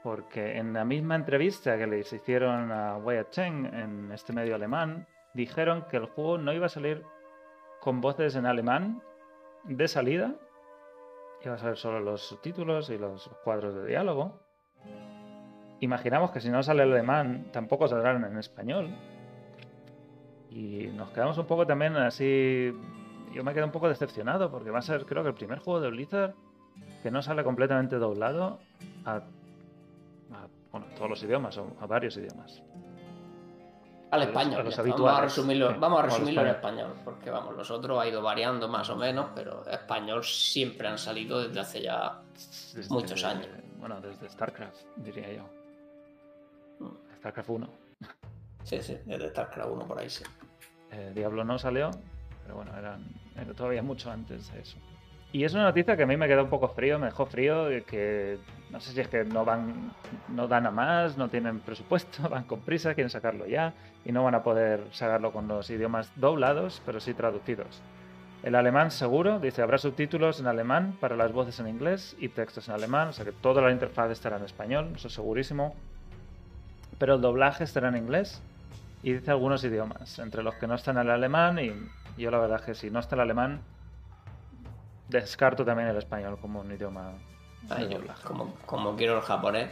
[0.04, 5.08] porque en la misma entrevista que les hicieron a Wyatt Cheng en este medio alemán,
[5.34, 7.04] dijeron que el juego no iba a salir
[7.82, 9.02] con voces en alemán
[9.64, 10.36] de salida,
[11.46, 14.40] iba a ser solo los subtítulos y los cuadros de diálogo.
[15.80, 18.90] Imaginamos que si no sale el alemán, tampoco saldrán en español.
[20.50, 22.74] Y nos quedamos un poco también así.
[23.34, 25.82] Yo me quedé un poco decepcionado porque va a ser, creo que el primer juego
[25.82, 26.34] de Blizzard
[27.04, 28.60] que no sale completamente doblado
[29.06, 32.64] a, a, bueno, todos los idiomas o a varios idiomas.
[34.12, 34.62] Al A los- español.
[34.62, 36.94] a los vamos a resumirlo, vamos a resumirlo en español.
[37.04, 41.42] porque vamos, los otros ha ido variando más o menos, pero español siempre han salido
[41.48, 42.22] desde hace ya.
[42.74, 43.48] Desde- Muchos años.
[43.78, 45.44] Bueno, desde StarCraft, diría yo.
[46.80, 47.16] Mm.
[47.18, 47.70] StarCraft 1.
[48.64, 50.24] Sí, sí, desde StarCraft 1 por ahí sí.
[50.92, 51.92] Eh, Diablo no salió,
[52.44, 53.04] pero bueno, eran,
[53.36, 54.78] era todavía mucho antes de eso.
[55.36, 57.68] Y es una noticia que a mí me quedó un poco frío, me dejó frío,
[57.86, 58.38] que
[58.70, 59.92] no sé si es que no van,
[60.30, 63.74] no dan a más, no tienen presupuesto, van con prisa, quieren sacarlo ya
[64.06, 67.82] y no van a poder sacarlo con los idiomas doblados, pero sí traducidos.
[68.44, 72.70] El alemán seguro, dice, habrá subtítulos en alemán para las voces en inglés y textos
[72.70, 75.76] en alemán, o sea que toda la interfaz estará en español, eso segurísimo.
[76.98, 78.42] Pero el doblaje estará en inglés
[79.04, 81.74] y dice algunos idiomas, entre los que no están el alemán y
[82.18, 83.60] yo la verdad es que si no está el alemán,
[85.10, 87.14] descarto también el español como un idioma
[87.70, 89.70] Ay, yo, como, como quiero el japonés.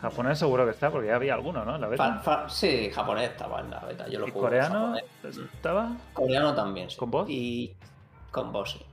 [0.00, 1.78] Japonés seguro que está, porque ya había alguno, ¿no?
[1.78, 2.14] La beta.
[2.14, 4.08] Fa- fa- sí, japonés estaba en la beta.
[4.08, 4.96] Yo lo ¿Y coreano
[5.54, 5.96] estaba?
[6.12, 6.96] Coreano también, sí.
[6.96, 7.28] ¿Con voz?
[7.28, 7.74] Y
[8.30, 8.86] con voz, sí.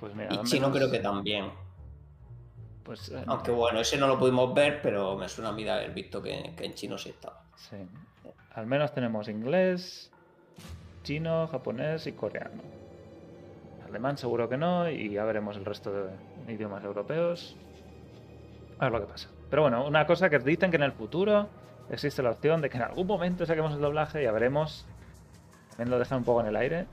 [0.00, 1.50] Pues mira, Y chino menos- creo que también.
[2.84, 5.70] Pues, eh, Aunque bueno, ese no lo pudimos ver, pero me suena a mí de
[5.70, 7.42] haber visto que, que en chino sí estaba.
[7.56, 7.76] sí.
[8.54, 10.10] Al menos tenemos inglés,
[11.04, 12.60] chino, japonés y coreano.
[13.90, 17.56] Alemán seguro que no, y ya veremos el resto de idiomas europeos.
[18.78, 19.28] A ver lo que pasa.
[19.50, 21.48] Pero bueno, una cosa que dicen que en el futuro
[21.90, 24.86] existe la opción de que en algún momento saquemos el doblaje, ya veremos.
[25.70, 26.86] También lo dejan un poco en el aire.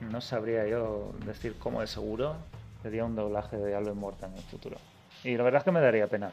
[0.00, 2.34] No sabría yo decir cómo de seguro
[2.82, 4.76] sería un doblaje de Diablo Immortal en el futuro.
[5.22, 6.32] Y la verdad es que me daría pena.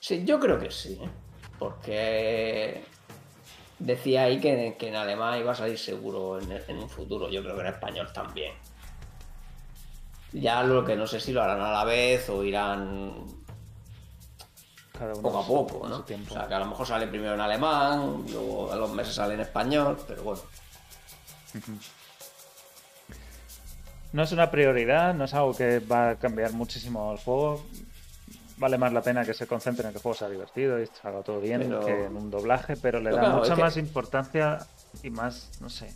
[0.00, 1.08] Sí, yo creo que sí, ¿eh?
[1.58, 2.82] porque
[3.78, 7.28] decía ahí que, que en alemán iba a salir seguro en, en un futuro.
[7.28, 8.52] Yo creo que en español también.
[10.32, 13.24] Ya lo que no sé si lo harán a la vez o irán
[14.92, 16.02] Cada uno poco a poco, ¿no?
[16.02, 16.34] tiempo.
[16.34, 19.34] O sea, que a lo mejor sale primero en alemán, luego a los meses sale
[19.34, 20.40] en español, pero bueno.
[24.12, 27.64] No es una prioridad, no es algo que va a cambiar muchísimo el juego.
[28.56, 31.22] Vale más la pena que se concentren en que el juego sea divertido y salga
[31.22, 34.58] todo bien Pero- que en un doblaje, pero le da claro, mucha que- más importancia
[35.02, 35.94] y más, no sé.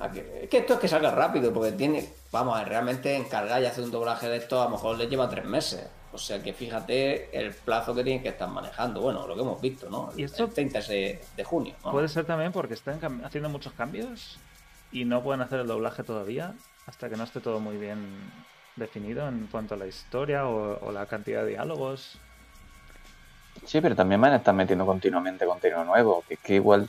[0.00, 3.66] A que- Es que esto es que salga rápido, porque tiene, vamos, realmente encargar y
[3.66, 5.86] hacer un doblaje de esto a lo mejor le lleva tres meses.
[6.12, 9.00] O sea que fíjate el plazo que tienen que estar manejando.
[9.00, 10.10] Bueno, lo que hemos visto, ¿no?
[10.16, 11.74] Y esto- El 30 de, de junio.
[11.84, 11.92] ¿no?
[11.92, 14.38] Puede ser también porque están haciendo muchos cambios
[14.90, 16.54] y no pueden hacer el doblaje todavía
[16.86, 18.08] hasta que no esté todo muy bien
[18.74, 22.18] definido en cuanto a la historia o, o la cantidad de diálogos.
[23.66, 26.24] Sí, pero también van a estar metiendo continuamente contenido nuevo.
[26.28, 26.88] Que, que igual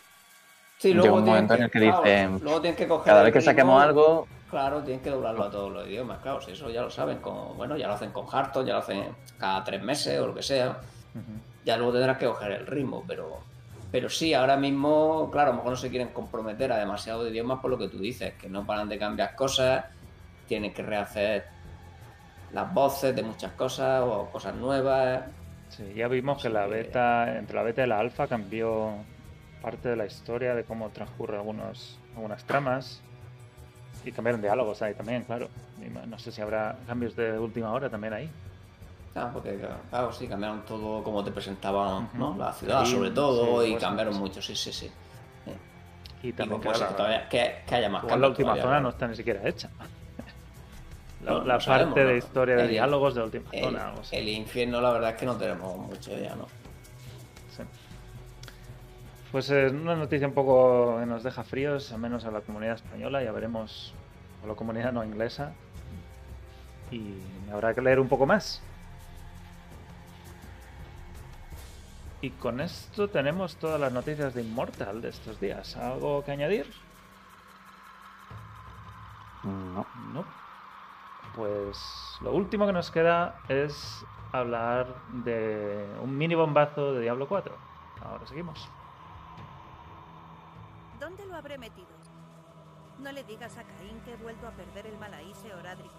[0.81, 3.51] Sí, llega un tienen momento en el que dicen, luego coger cada vez que ritmo,
[3.51, 6.89] saquemos algo, Claro, tienen que doblarlo a todos los idiomas, claro, si eso ya lo
[6.89, 9.03] saben, como, bueno, ya lo hacen con Hearthstone, ya lo hacen
[9.37, 10.79] cada tres meses o lo que sea,
[11.63, 13.41] ya luego tendrás que coger el ritmo, pero,
[13.91, 17.29] pero sí, ahora mismo, claro, a lo mejor no se quieren comprometer a demasiado de
[17.29, 19.85] idiomas por lo que tú dices, que no paran de cambiar cosas,
[20.47, 21.45] tienen que rehacer
[22.53, 25.21] las voces de muchas cosas o cosas nuevas.
[25.69, 28.95] Sí, ya vimos que la beta, entre la beta y la alfa cambió
[29.61, 33.01] parte de la historia, de cómo transcurre algunos, algunas tramas.
[34.03, 35.47] Y cambiaron diálogos ahí también, claro.
[36.07, 38.29] No sé si habrá cambios de última hora también ahí.
[39.13, 39.59] Ah, porque
[39.89, 42.09] claro, sí, cambiaron todo como te presentaban.
[42.13, 42.35] ¿no?
[42.37, 44.85] La ciudad Sí, sobre todo sí, y pues, cambiaron mucho, sí, sí, sí.
[45.45, 45.57] Eh,
[46.23, 49.07] Y también como que, todavía- que, que haya más la última todavía, zona no está
[49.07, 49.69] ni siquiera hecha.
[51.23, 52.15] La, No, la no parte sabemos, de ¿no?
[52.15, 53.93] historia de El- diálogos de la última El, zona.
[54.11, 56.47] el infierno, la verdad es que no tenemos mucho ya, ¿no?
[57.55, 57.61] Sí.
[59.31, 62.75] Pues es una noticia un poco que nos deja fríos, al menos a la comunidad
[62.75, 63.93] española, ya veremos
[64.43, 65.53] a la comunidad no inglesa.
[66.91, 67.15] Y
[67.49, 68.61] habrá que leer un poco más.
[72.21, 75.77] Y con esto tenemos todas las noticias de Immortal de estos días.
[75.77, 76.67] ¿Algo que añadir?
[79.43, 79.85] no.
[80.13, 80.25] No.
[81.35, 81.77] Pues
[82.19, 87.55] lo último que nos queda es hablar de un mini bombazo de Diablo 4.
[88.03, 88.69] Ahora seguimos.
[91.01, 91.87] ¿Dónde lo habré metido?
[92.99, 95.89] No le digas a Caín que he vuelto a perder el Malaíse Oradri.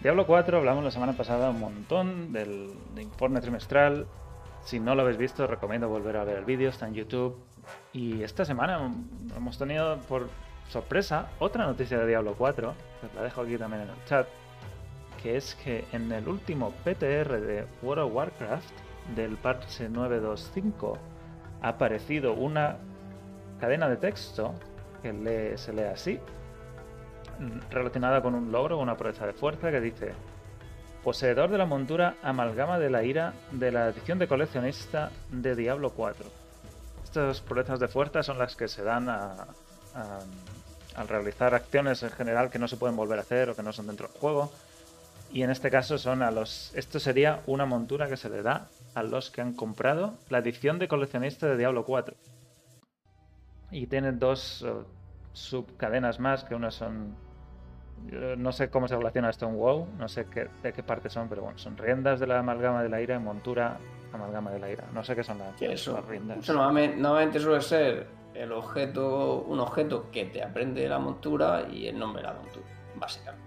[0.00, 4.06] Diablo 4, hablamos la semana pasada un montón del, de informe trimestral.
[4.64, 7.36] Si no lo habéis visto, recomiendo volver a ver el vídeo, está en YouTube.
[7.92, 10.28] Y esta semana mm, hemos tenido por
[10.68, 14.26] sorpresa otra noticia de Diablo 4, que os la dejo aquí también en el chat,
[15.22, 18.72] que es que en el último PTR de World of Warcraft,
[19.14, 20.98] del parche 925,
[21.60, 22.76] ha aparecido una
[23.60, 24.54] cadena de texto
[25.02, 26.20] que se lee así,
[27.70, 30.12] relacionada con un logro, una proeza de fuerza que dice
[31.04, 35.90] Poseedor de la montura amalgama de la ira de la edición de coleccionista de Diablo
[35.90, 36.24] 4.
[37.02, 39.46] Estas proezas de fuerza son las que se dan a-
[40.94, 43.72] al realizar acciones en general que no se pueden volver a hacer o que no
[43.72, 44.52] son dentro del juego.
[45.32, 46.72] Y en este caso son a los.
[46.76, 50.78] Esto sería una montura que se le da a los que han comprado la edición
[50.78, 52.14] de coleccionista de Diablo 4.
[53.70, 54.72] Y tienen dos eh,
[55.32, 57.16] subcadenas más, que unas son.
[58.10, 61.08] Yo No sé cómo se relaciona esto en WoW, no sé qué, de qué parte
[61.08, 63.78] son, pero bueno, son riendas de la amalgama de la ira y montura
[64.12, 64.84] amalgama de la ira.
[64.92, 66.38] No sé qué son las, Que eso, las riendas.
[66.38, 71.86] eso normalmente, normalmente suele ser el objeto, un objeto que te aprende la montura y
[71.86, 73.42] el nombre de la montura, básicamente.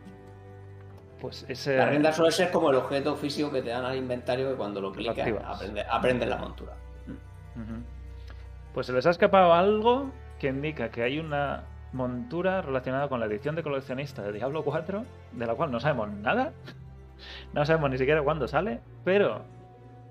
[1.19, 1.77] Pues ese.
[1.77, 4.81] La rienda suele ser como el objeto físico que te dan al inventario que cuando
[4.81, 5.43] lo clicas activas.
[5.45, 6.73] aprende, aprendes la montura.
[8.73, 11.63] Pues se les ha escapado algo que indica que hay una
[11.95, 16.11] montura relacionada con la edición de coleccionista de Diablo 4, de la cual no sabemos
[16.11, 16.53] nada.
[17.53, 19.41] No sabemos ni siquiera cuándo sale, pero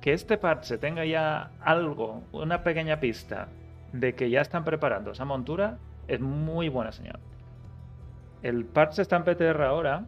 [0.01, 3.49] que este parche tenga ya algo, una pequeña pista
[3.93, 5.79] de que ya están preparando esa montura,
[6.09, 7.21] es muy buena señal.
[8.43, 10.07] El parche está en PTR ahora,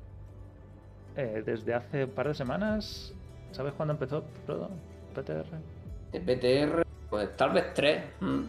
[1.17, 3.15] eh, desde hace un par de semanas.
[3.53, 4.71] ¿Sabes cuándo empezó todo?
[5.15, 5.47] PTR.
[6.13, 8.03] De PTR, pues tal vez tres.
[8.21, 8.45] mm.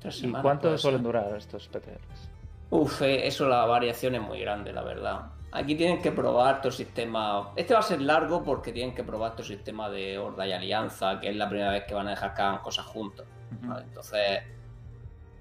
[0.00, 2.30] Tres ¿Y cuánto suelen durar estos PTRs?
[2.70, 5.26] Uf, eh, eso la variación es muy grande, la verdad.
[5.52, 7.50] Aquí tienen que probar tu sistema.
[7.56, 11.18] Este va a ser largo porque tienen que probar tu sistema de horda y alianza,
[11.20, 13.24] que es la primera vez que van a dejar que hagan cosas juntos.
[13.62, 14.42] Entonces,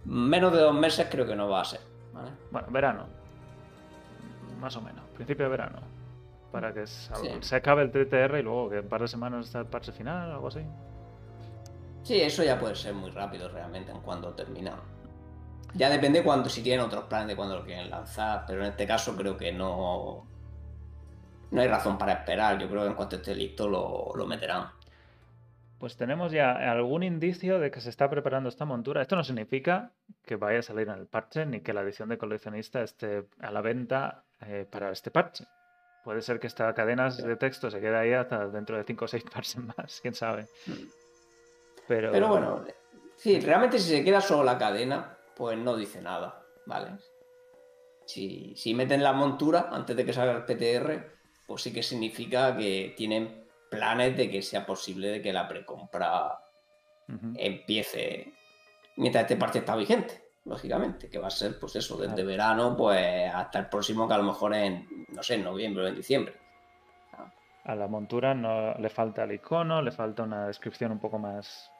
[0.05, 1.81] menos de dos meses creo que no va a ser.
[2.13, 2.29] ¿vale?
[2.51, 3.05] Bueno, verano.
[4.61, 5.03] Más o menos.
[5.15, 5.79] Principio de verano.
[6.51, 7.29] Para que se, Sí.
[7.41, 9.91] se acabe el TTR y luego que en un par de semanas está el parche
[9.91, 10.61] final o algo así.
[12.05, 14.79] Sí, eso ya puede ser muy rápido realmente en cuando termina.
[15.73, 18.85] Ya depende cuando si tienen otros planes de cuándo lo quieren lanzar, pero en este
[18.85, 20.23] caso creo que no
[21.49, 22.59] no hay razón para esperar.
[22.59, 24.69] Yo creo que en cuanto esté listo lo, lo meterán.
[25.79, 29.01] Pues tenemos ya algún indicio de que se está preparando esta montura.
[29.01, 29.91] Esto no significa
[30.23, 33.49] que vaya a salir en el parche ni que la edición de coleccionista esté a
[33.49, 35.47] la venta eh, para este parche.
[36.03, 39.07] Puede ser que esta cadena de texto se quede ahí hasta dentro de 5 o
[39.07, 40.45] 6 parches más, quién sabe.
[41.87, 42.65] Pero, Pero bueno,
[43.15, 46.91] sí, realmente si se queda solo la cadena, pues no dice nada, ¿vale?
[48.05, 51.15] Si, si meten la montura antes de que salga el PTR,
[51.47, 56.39] pues sí que significa que tienen planes de que sea posible de que la precompra
[57.35, 58.33] empiece
[58.97, 62.27] mientras este parche está vigente, lógicamente, que va a ser pues eso, desde Claro.
[62.27, 65.87] verano pues hasta el próximo que a lo mejor en, no sé, en noviembre o
[65.87, 66.33] en diciembre.
[67.63, 71.71] A la montura no le falta el icono, le falta una descripción un poco más.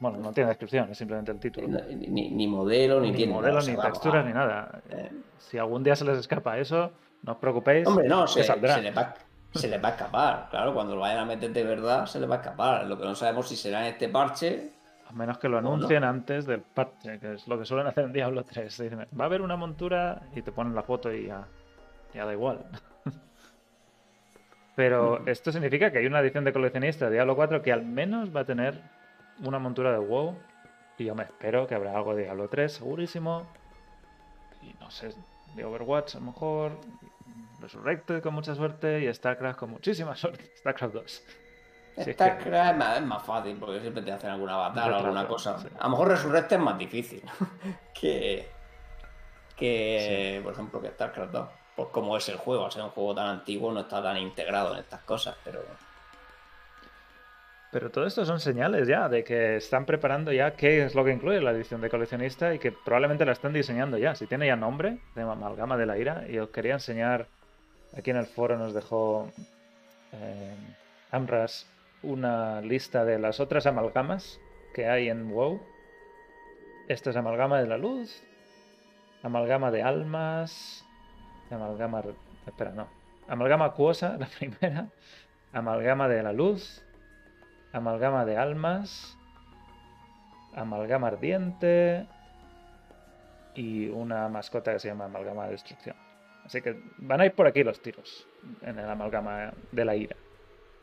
[0.00, 1.66] Bueno, no tiene descripción, es simplemente el título.
[1.68, 4.80] Ni, modelo, ni, Ni tiene modelos, nada, ni texturas, ni nada.
[4.90, 6.92] eh, Si algún día se les escapa eso,
[7.22, 7.86] no os preocupéis.
[7.86, 8.76] Hombre, no, se, saldrá.
[8.76, 9.14] se les va,
[9.52, 10.46] se les va a escapar.
[10.50, 12.86] Claro, cuando lo vayan a meter de verdad, se les va a escapar.
[12.86, 14.70] Lo que no sabemos si será en este parche.
[15.08, 15.72] A menos que lo no.
[15.74, 18.78] anuncien antes del parche, que es lo que suelen hacer en Diablo 3.
[18.78, 21.44] Dicen, va a haber una montura y te ponen la foto y ya,
[22.14, 22.60] ya da igual.
[24.76, 28.34] Pero esto significa que hay una edición de coleccionista de Diablo 4 que al menos
[28.34, 28.80] va a tener
[29.44, 30.36] una montura de WoW.
[30.98, 33.46] Y yo me espero que habrá algo de Diablo 3, segurísimo.
[34.62, 35.14] Y no sé,
[35.54, 36.72] de Overwatch a lo mejor.
[37.60, 40.52] Resurrected con mucha suerte y StarCraft con muchísima suerte.
[40.56, 41.10] StarCraft 2.
[41.12, 44.96] Si es Esta que- es, más, es más fácil porque siempre te hacen alguna batalla
[44.96, 45.58] o alguna cosa.
[45.58, 45.68] sí.
[45.78, 47.22] A lo mejor Resurrected es más difícil
[47.94, 48.48] que,
[49.56, 51.48] que por ejemplo, que StarCraft 2.
[51.76, 54.74] Pues como es el juego, al ser un juego tan antiguo, no está tan integrado
[54.74, 55.62] en estas cosas, pero
[57.70, 61.12] Pero todo esto son señales ya de que están preparando ya qué es lo que
[61.12, 64.14] incluye la edición de coleccionista y que probablemente la están diseñando ya.
[64.14, 67.26] Si tiene ya nombre, de Amalgama de la Ira, y os quería enseñar,
[67.96, 69.30] aquí en el foro nos dejó
[70.12, 70.54] eh,
[71.10, 71.66] Amras
[72.02, 74.40] una lista de las otras amalgamas
[74.74, 75.60] que hay en WoW.
[76.88, 78.22] Esta es amalgama de la luz,
[79.22, 80.86] amalgama de almas,
[81.50, 82.02] amalgama...
[82.46, 82.88] Espera, no.
[83.26, 84.88] Amalgama acuosa, la primera,
[85.52, 86.82] amalgama de la luz,
[87.72, 89.16] amalgama de almas,
[90.54, 92.06] amalgama ardiente
[93.54, 95.96] y una mascota que se llama amalgama de destrucción.
[96.44, 98.26] Así que van a ir por aquí los tiros
[98.62, 100.16] en el amalgama de la ira.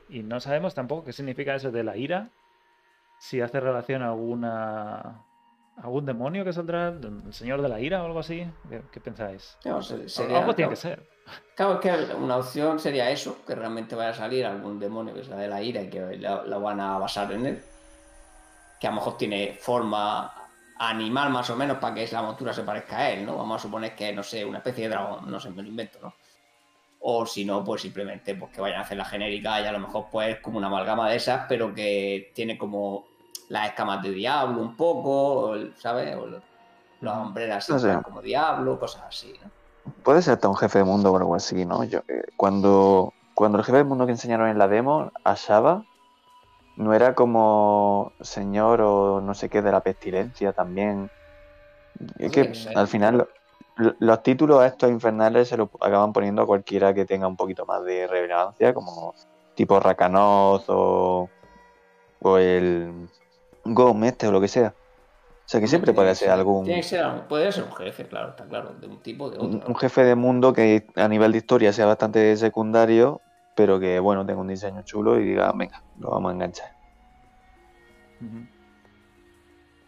[0.10, 2.30] Y no sabemos tampoco qué significa eso de la ira,
[3.18, 5.24] si hace relación a alguna
[5.78, 8.48] algún demonio que saldrá, el señor de la ira o algo así.
[8.70, 9.58] ¿Qué, qué pensáis?
[9.66, 11.10] no, se- sería- algo tiene claro, que ser.
[11.56, 15.24] Claro, es que una opción sería eso, que realmente vaya a salir algún demonio que
[15.24, 17.64] sea de la ira y que la, la van a basar en él.
[18.80, 20.34] Que a lo mejor tiene forma
[20.78, 23.38] animal más o menos para que la montura se parezca a él, ¿no?
[23.38, 26.00] Vamos a suponer que, no sé, una especie de dragón, no sé, me lo invento,
[26.02, 26.14] ¿no?
[27.00, 29.80] O si no, pues simplemente pues que vayan a hacer la genérica y a lo
[29.80, 33.06] mejor pues como una amalgama de esas, pero que tiene como
[33.50, 36.16] las escamas de diablo un poco, o ¿sabes?
[36.16, 36.26] O
[37.02, 37.98] las hombreras No sé.
[38.04, 39.52] como diablo, cosas así, ¿no?
[40.04, 41.84] Puede ser hasta un jefe de mundo o algo así, ¿no?
[41.84, 45.84] Yo, eh, cuando, cuando el jefe de mundo que enseñaron en la demo, a Shaba,
[46.76, 51.10] no era como señor o no sé qué de la pestilencia también.
[52.18, 53.28] Es que Sí, al final
[53.78, 57.38] lo- los títulos a estos infernales se los acaban poniendo a cualquiera que tenga un
[57.38, 59.14] poquito más de relevancia, como
[59.56, 61.30] tipo Rakanoth o,
[62.20, 63.08] o el
[63.66, 64.74] Gom este o lo que sea.
[64.78, 68.06] O sea que siempre Tiene puede ser algún Tiene que ser, puede ser un jefe,
[68.06, 69.68] claro, está claro, de un tipo de otro.
[69.68, 73.22] un jefe de mundo que a nivel de historia sea bastante secundario,
[73.56, 76.72] pero que bueno, tenga un diseño chulo y diga, venga, lo vamos a enganchar.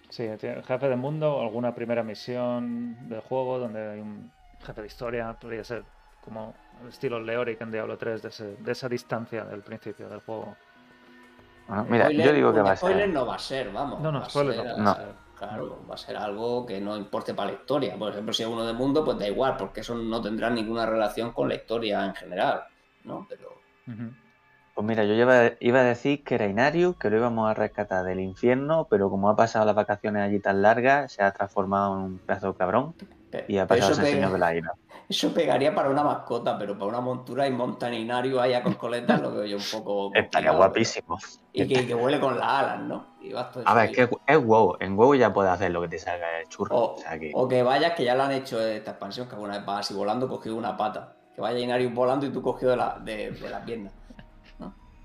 [0.09, 4.31] Sí, jefe de mundo o alguna primera misión del juego donde hay un
[4.65, 5.83] jefe de historia, podría ser
[6.21, 10.19] como el estilo Leoric en Diablo 3, de, ese- de esa distancia del principio del
[10.21, 10.55] juego.
[11.67, 13.09] Bueno, mira, Spoiler- yo digo que va a spoiler ser.
[13.09, 13.99] no va a ser, vamos.
[13.99, 14.97] No, no, va a spoiler ser- no.
[15.37, 17.95] claro, va a ser algo que no importe para la historia.
[17.97, 20.85] Por ejemplo, si es uno de mundo, pues da igual, porque eso no tendrá ninguna
[20.85, 22.63] relación con la historia en general,
[23.03, 23.25] ¿no?
[23.29, 23.49] Pero.
[24.73, 28.05] Pues mira, yo iba, iba a decir que era Inarius, que lo íbamos a rescatar
[28.05, 32.03] del infierno, pero como ha pasado las vacaciones allí tan largas, se ha transformado en
[32.03, 32.93] un pedazo de cabrón
[33.47, 34.73] y ha pasado a ser señor de la ira.
[35.09, 39.31] Eso pegaría para una mascota, pero para una montura y montaninario allá con coletas lo
[39.31, 40.11] veo yo un poco.
[40.15, 41.17] Estaría guapísimo.
[41.53, 43.15] Y que, que huele con las alas, ¿no?
[43.21, 44.77] Y vas todo A ver, es que es WoW.
[44.79, 46.75] En WoW ya puedes hacer lo que te salga el churro.
[46.75, 47.31] O, O sea que...
[47.33, 49.79] o que vayas, que ya lo han hecho en esta expansión, que alguna vez vas
[49.79, 51.15] así volando, cogido una pata.
[51.33, 53.91] Que vaya Inarius volando y tú cogido de la, de, de la pierna.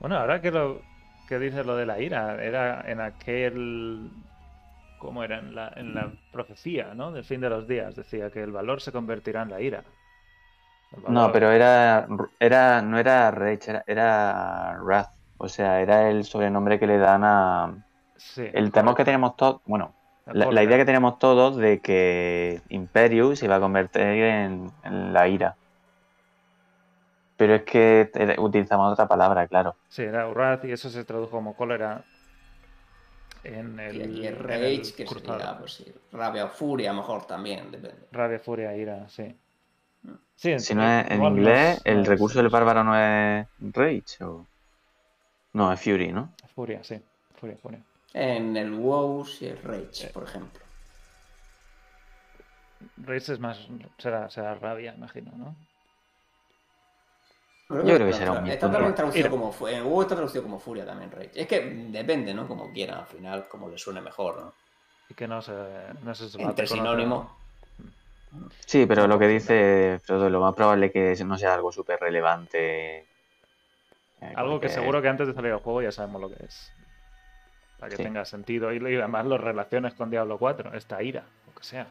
[0.00, 0.80] Bueno, ahora que lo
[1.28, 4.10] que dices lo de la ira, era en aquel.
[5.02, 5.40] ¿Cómo era?
[5.40, 7.10] En la, en la profecía, ¿no?
[7.10, 7.96] Del fin de los días.
[7.96, 9.82] Decía que el valor se convertirá en la ira.
[11.08, 12.06] No, pero era,
[12.38, 15.10] era no era Rage, era, era Wrath.
[15.38, 17.74] O sea, era el sobrenombre que le dan a...
[18.16, 19.60] Sí, El temor que tenemos todos...
[19.66, 19.92] Bueno,
[20.26, 25.26] la, idea que tenemos todos de que Imperius se iba a convertir en, en la
[25.26, 25.56] ira.
[27.36, 29.74] Pero es que utilizamos otra palabra, claro.
[29.88, 32.04] Sí, era Urraz y eso se tradujo como cólera
[33.44, 33.96] en el.
[33.96, 35.38] Y aquí es en el Rage, que cruzado.
[35.38, 38.06] sería, pues sí, rabia o furia, a lo mejor también, depende.
[38.12, 39.34] Rabia, furia, ira, sí.
[40.02, 40.10] Mm.
[40.34, 44.46] Sí, Si no es en inglés, el recurso del bárbaro no es Rage o...
[45.54, 46.32] No, es Fury, ¿no?
[46.54, 47.00] Furia, sí.
[47.38, 47.80] Furia, furia.
[48.14, 50.10] En el WoW sí es Rage, Eh.
[50.12, 50.60] por ejemplo.
[52.96, 53.68] Rage es más.
[53.98, 55.54] Será, será rabia, imagino, ¿no?
[57.72, 61.10] Creo Yo creo que será un Está traducido como en está traducido como furia también
[61.10, 61.30] Rage.
[61.34, 62.46] Es que depende, ¿no?
[62.46, 64.52] Como quieran, al final, como le suene mejor, ¿no?
[65.08, 65.52] Y que no se,
[66.02, 67.28] no se Entre sinónimos.
[68.66, 71.98] Sí, pero lo que dice Frodo, lo más probable es que no sea algo súper
[72.00, 72.98] relevante.
[74.20, 76.72] eh, Algo que seguro que antes de salir al juego ya sabemos lo que es.
[77.78, 78.02] Para que Sí.
[78.02, 78.72] tenga sentido.
[78.72, 81.86] Y y además lo relaciones con Diablo 4, esta ira, lo que sea.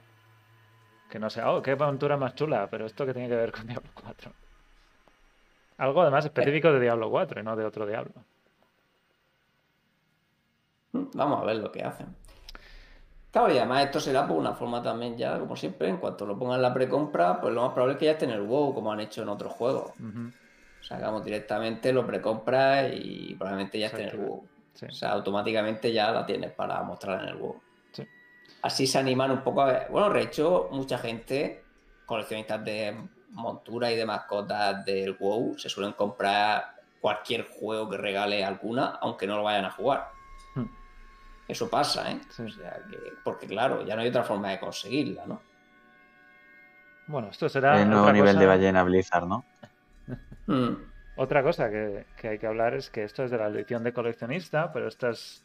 [1.09, 3.67] Que no sea, oh, qué aventura más chula, pero esto que tiene que ver con
[3.67, 4.31] Diablo 4.
[5.81, 8.13] Algo además específico de Diablo 4 y no de otro Diablo.
[10.91, 12.15] Vamos a ver lo que hacen.
[13.31, 16.37] Claro, y además esto será por una forma también ya, como siempre, en cuanto lo
[16.37, 18.75] pongan en la precompra, pues lo más probable es que ya esté en el WoW,
[18.75, 19.89] como han hecho en otros juegos.
[19.99, 20.31] Ujú,
[20.81, 24.17] Sacamos directamente, lo precompras y probablemente ya esté en el.
[24.17, 24.43] WoW.
[24.75, 24.85] sí.
[24.85, 27.59] O sea, automáticamente ya la tienes para mostrar en el WoW.
[27.91, 28.03] Sí.
[28.61, 29.87] Así se animan un poco a ver.
[29.89, 31.63] Bueno, de hecho, mucha gente,
[32.05, 32.95] coleccionistas de
[33.31, 39.25] montura y de mascotas del WoW, se suelen comprar cualquier juego que regale alguna, aunque
[39.27, 40.09] no lo vayan a jugar.
[40.55, 40.65] Hmm.
[41.47, 42.19] Eso pasa, ¿eh?
[42.29, 42.43] Sí.
[42.43, 45.41] O sea que, porque claro, ya no hay otra forma de conseguirla, ¿no?
[47.07, 49.43] Bueno, esto será El nuevo otra nivel de cosa- ballena Blizzard, ¿no?
[50.47, 50.75] Mm.
[51.17, 53.93] Otra cosa que, que hay que hablar es que esto es de la edición de
[53.93, 55.43] coleccionista, pero estas,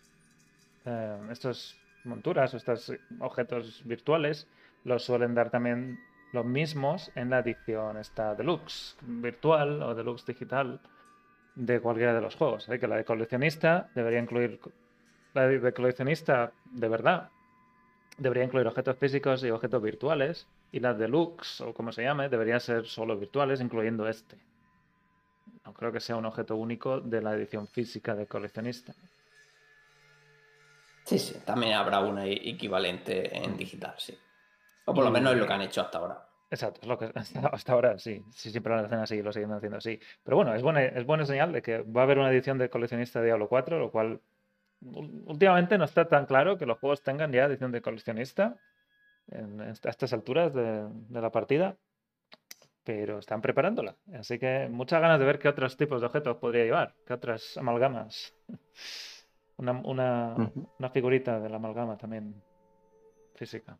[0.85, 4.49] eh, estas monturas o estos objetos virtuales
[4.85, 5.99] los suelen dar también
[6.33, 10.81] los mismos en la edición esta deluxe virtual o deluxe digital
[11.55, 12.69] de cualquiera de los juegos.
[12.69, 14.61] Así que la de coleccionista debería incluir
[15.35, 17.29] la de coleccionista de verdad
[18.17, 22.61] debería incluir objetos físicos y objetos virtuales y las deluxe o como se llame deberían
[22.61, 24.37] ser solo virtuales incluyendo este.
[25.65, 28.95] No creo que sea un objeto único de la edición física de coleccionista.
[31.05, 34.17] Sí, sí, también habrá una equivalente en digital, sí.
[34.87, 36.29] O por lo menos es lo que han hecho hasta ahora.
[36.51, 38.23] Exacto, es lo que hasta, hasta ahora sí.
[38.31, 39.99] Sí, siempre lo hacen así y lo siguen haciendo así.
[40.23, 42.71] Pero bueno, es buena, es buena señal de que va a haber una edición de
[42.71, 44.21] coleccionista de Diablo 4, lo cual
[44.81, 48.57] últimamente no está tan claro que los juegos tengan ya edición de coleccionista
[49.29, 51.77] en, a estas alturas de, de la partida,
[52.85, 53.97] pero están preparándola.
[54.15, 57.57] Así que muchas ganas de ver qué otros tipos de objetos podría llevar, qué otras
[57.57, 58.35] amalgamas.
[59.59, 62.43] Una, una, una figurita de la amalgama también
[63.37, 63.79] física.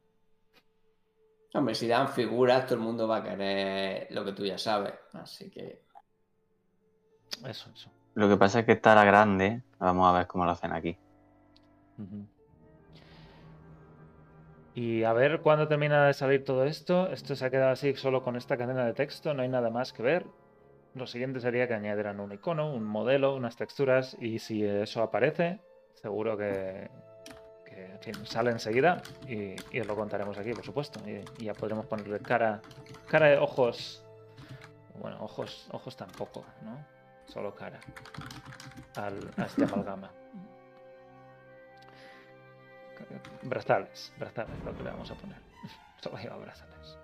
[1.55, 4.95] Hombre, si dan figuras, todo el mundo va a querer lo que tú ya sabes.
[5.13, 5.83] Así que.
[7.47, 7.91] Eso, eso.
[8.15, 9.63] Lo que pasa es que estará grande.
[9.79, 10.99] Vamos a ver cómo lo hacen aquí.
[14.75, 17.09] Y a ver cuándo termina de salir todo esto.
[17.11, 19.93] Esto se ha quedado así solo con esta cadena de texto, no hay nada más
[19.93, 20.27] que ver.
[20.95, 25.61] Lo siguiente sería que añadieran un icono, un modelo, unas texturas y si eso aparece,
[25.95, 26.91] seguro que,
[27.77, 30.99] que fin, sale enseguida y, y os lo contaremos aquí, por supuesto.
[31.07, 32.61] Y, y ya podremos ponerle cara,
[33.07, 34.03] cara de ojos.
[34.99, 36.85] Bueno, ojos, ojos tampoco, ¿no?
[37.27, 37.79] Solo cara.
[38.97, 40.11] Al, a este amalgama.
[43.43, 45.39] Brazales, brazales, lo que le vamos a poner.
[46.01, 46.99] Solo lleva brazales.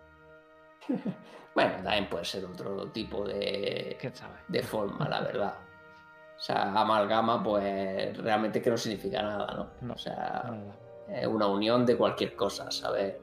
[1.55, 4.39] Bueno, también puede ser otro tipo de, ¿Quién sabe?
[4.49, 5.55] de forma, la verdad.
[6.43, 9.69] O sea, amalgama, pues realmente que no significa nada, ¿no?
[9.81, 10.53] No, o sea,
[11.09, 13.15] es una unión de cualquier cosa, ¿sabes?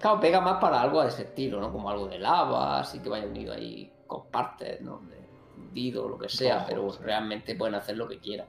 [0.00, 1.70] Claro, pega más para algo de ese estilo, ¿no?
[1.70, 4.98] Como algo de lava, así que vaya unido ahí con partes, ¿no?
[5.02, 6.98] De fundido, lo que sea, pero sí.
[7.04, 8.48] realmente pueden hacer lo que quieran.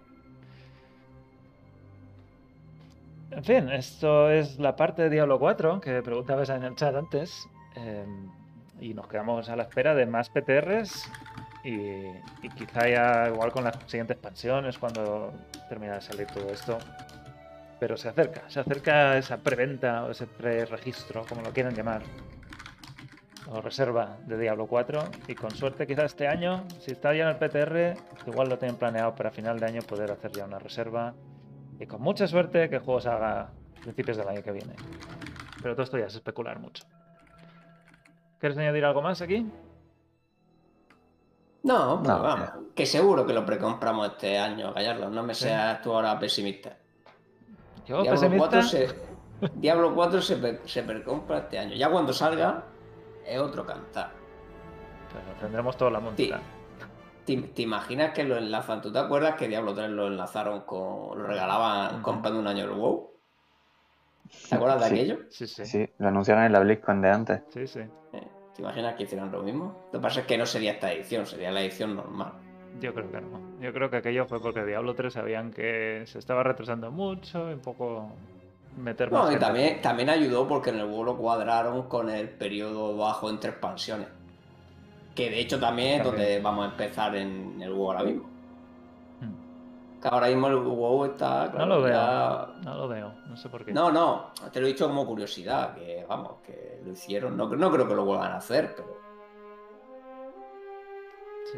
[3.30, 7.48] En fin, esto es la parte de Diablo 4 que preguntabas en el chat antes.
[7.76, 8.04] eh,
[8.80, 11.08] y nos quedamos a la espera de más PTRs.
[11.64, 11.78] Y,
[12.42, 15.34] y quizá ya igual con las siguientes expansiones, cuando
[15.70, 16.78] termine de salir todo esto.
[17.80, 22.02] Pero se acerca, se acerca esa preventa o ese pre-registro, como lo quieran llamar.
[23.48, 25.04] O reserva de Diablo 4.
[25.28, 28.78] Y con suerte, quizá este año, si está ya en el PTR, igual lo tienen
[28.78, 31.14] planeado para final de año poder hacer ya una reserva
[31.80, 34.76] y con mucha suerte que el juego se haga a principios del año que viene.
[35.62, 36.86] Pero todo esto ya es especular mucho.
[38.40, 39.46] ¿Quieres añadir algo más aquí?
[41.64, 45.10] No, pues No, vamos, que seguro que lo precompramos este año, Gallardo.
[45.10, 45.46] No me Sí.
[45.46, 46.76] seas tú ahora pesimista.
[47.86, 48.96] Yo, Diablo pesimista, 4, se,
[49.56, 51.76] Diablo 4 se, pre- se precompra este año.
[51.76, 52.64] Ya cuando salga,
[53.26, 54.12] es otro cantar.
[55.14, 56.42] pero tendremos toda la montada.
[57.26, 58.82] ¿Te, te imaginas que lo enlazan?
[58.82, 61.18] ¿Tú te acuerdas que Diablo 3 lo enlazaron con.
[61.18, 62.02] lo regalaban Ujú.
[62.04, 63.12] comprando un año el WoW?
[64.50, 64.94] ¿Te acuerdas de Sí.
[64.96, 65.18] aquello?
[65.30, 65.66] Sí, sí.
[65.66, 67.42] Sí, lo anunciaron en la BlizzCon de antes.
[67.54, 67.80] Sí, sí.
[68.14, 69.84] Eh, ¿Te imaginas que hicieran lo mismo?
[69.92, 72.34] Lo que pasa es que no sería esta edición, sería la edición normal.
[72.80, 73.40] Yo creo que no.
[73.62, 77.54] Yo creo que aquello fue porque Diablo 3 sabían que se estaba retrasando mucho y
[77.54, 78.12] un poco
[78.78, 79.46] meter más No, y gente.
[79.46, 84.08] también, también ayudó porque en el WoW lo cuadraron con el periodo bajo entre expansiones.
[85.16, 86.16] Que de hecho también, es También.
[86.26, 88.30] donde vamos a empezar en el WoW ahora mismo.
[90.04, 91.50] Que ahora mismo el WoW está.
[91.50, 91.94] claro, lo veo.
[91.94, 93.72] ya- No lo veo, no sé por qué.
[93.72, 97.38] No, no, te lo he dicho como curiosidad, que vamos, que lo hicieron.
[97.38, 98.98] No, no creo que lo vuelvan a hacer, pero.
[101.50, 101.58] Sí.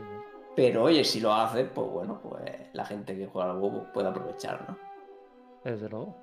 [0.56, 2.44] Pero oye, si lo hacen, pues bueno, pues
[2.74, 4.78] la gente que juega al WoW puede aprovechar, ¿no?
[5.64, 6.16] Desde luego.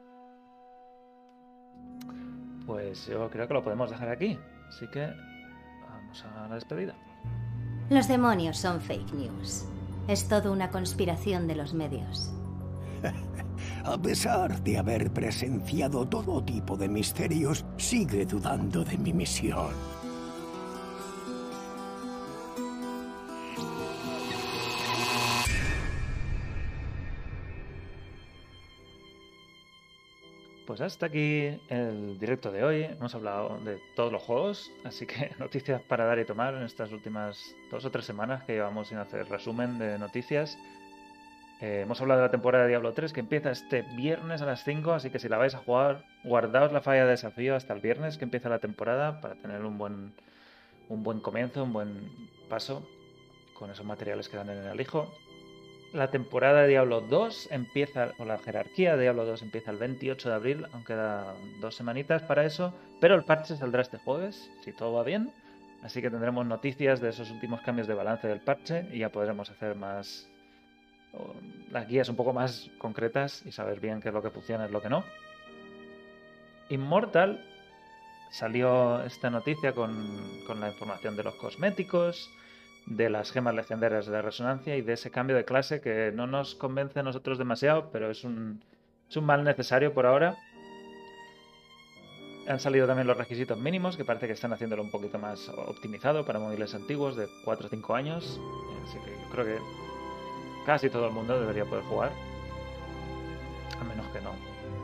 [2.67, 4.39] Pues yo creo que lo podemos dejar aquí.
[4.69, 5.13] Así que
[5.91, 6.95] vamos a la despedida.
[7.91, 9.67] Los demonios son fake news.
[10.09, 12.31] Es todo una conspiración de los medios.
[13.85, 19.71] A pesar de haber presenciado todo tipo de misterios, sigue dudando de mi misión.
[30.73, 32.85] Pues hasta aquí el directo de hoy.
[32.85, 36.93] Hemos hablado de todos los juegos, así que noticias para dar y tomar en estas
[36.93, 40.57] últimas dos o tres semanas que llevamos sin hacer resumen de noticias.
[41.61, 44.65] Eh, hemos hablado de la temporada de Diablo 3 que empieza este viernes a las
[44.65, 47.83] 5, así que si la vais a jugar, guardaos la falla de desafío hasta el
[47.83, 50.15] viernes que empieza la temporada para tener un buen,
[50.89, 52.89] un buen comienzo, un buen paso
[53.59, 55.13] con esos materiales que dan en el alijo.
[55.93, 60.29] La temporada de Diablo 2 empieza, o la jerarquía de Diablo 2 empieza el 28
[60.31, 64.73] de abril, aunque quedan dos semanitas para eso, pero el parche saldrá este jueves, si
[64.73, 65.31] todo va bien.
[65.83, 69.51] Así que tendremos noticias de esos últimos cambios de balance del parche y ya podremos
[69.51, 70.29] hacer más
[71.71, 74.73] las guías un poco más concretas y saber bien qué es lo que funciona y
[74.73, 75.05] lo que no.
[76.71, 77.45] Immortal
[78.31, 82.31] salió esta noticia con, con la información de los cosméticos,
[82.87, 86.55] de las gemas legendarias de resonancia y de ese cambio de clase que no nos
[86.55, 88.63] convence a nosotros demasiado, pero es un,
[89.09, 90.37] es un mal necesario por ahora.
[92.49, 96.25] Han salido también los requisitos mínimos, que parece que están haciéndolo un poquito más optimizado
[96.27, 98.41] para móviles antiguos de 4 o 5 años.
[98.85, 99.59] Así que yo creo que
[100.67, 102.32] casi todo el mundo debería poder jugar.
[104.13, 104.31] Que no.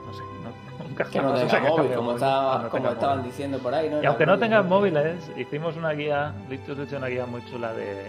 [0.06, 0.22] No sé.
[0.42, 1.32] No, nunca Que no
[1.68, 3.30] móvil, como, estaba- no como estaban móvil.
[3.30, 3.90] diciendo por ahí.
[3.90, 4.02] ¿no?
[4.02, 8.08] Y aunque no tengan móviles, hicimos una guía, Lichus hecho una guía muy chula de,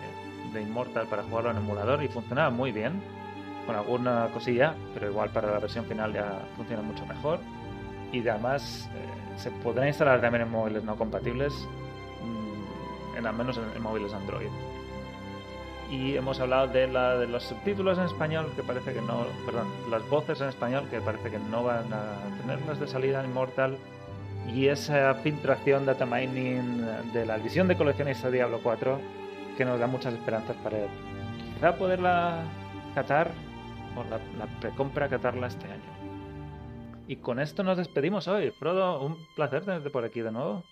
[0.53, 3.01] de Immortal para jugarlo en emulador y funcionaba muy bien,
[3.65, 7.39] con alguna cosilla, pero igual para la versión final ya funciona mucho mejor.
[8.11, 11.53] Y además eh, se podrá instalar también en móviles no compatibles,
[12.23, 14.47] mm, en al menos en, en móviles Android.
[15.89, 19.67] Y hemos hablado de, la, de los subtítulos en español, que parece que no, perdón,
[19.89, 23.77] las voces en español, que parece que no van a tenerlas de salida en Immortal
[24.53, 28.99] y esa filtración data mining de la edición de coleccionista Diablo 4
[29.57, 30.77] que nos da muchas esperanzas para
[31.53, 32.43] quizá poderla
[32.95, 33.31] catar
[33.95, 35.99] o la, la precompra catarla este año.
[37.07, 38.51] Y con esto nos despedimos hoy.
[38.51, 40.63] Frodo, un placer tenerte por aquí de nuevo.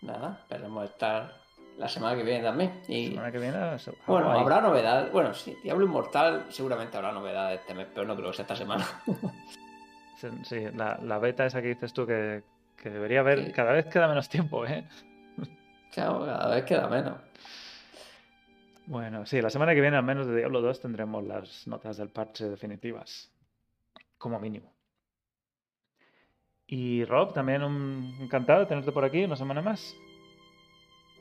[0.00, 1.34] Nada, esperemos estar
[1.80, 2.80] la semana que viene también.
[2.88, 3.78] Y La semana que viene.
[3.78, 4.40] se- bueno, ahí.
[4.40, 5.10] habrá novedades.
[5.12, 8.56] Bueno, sí, Diablo Inmortal seguramente habrá novedades este mes, pero no creo que sea esta
[8.56, 8.86] semana.
[10.20, 12.42] Sí, sí, la, la beta esa que dices tú que,
[12.76, 13.46] que debería haber.
[13.46, 13.52] Sí.
[13.52, 14.86] Cada vez queda menos tiempo, ¿eh?
[15.94, 17.14] Claro, cada vez queda menos.
[18.84, 22.10] Bueno, sí, la semana que viene, al menos de Diablo 2, tendremos las notas del
[22.10, 23.32] parche definitivas.
[24.18, 24.70] Como mínimo.
[26.66, 29.94] Y Rob, también un encantado de tenerte por aquí una semana más.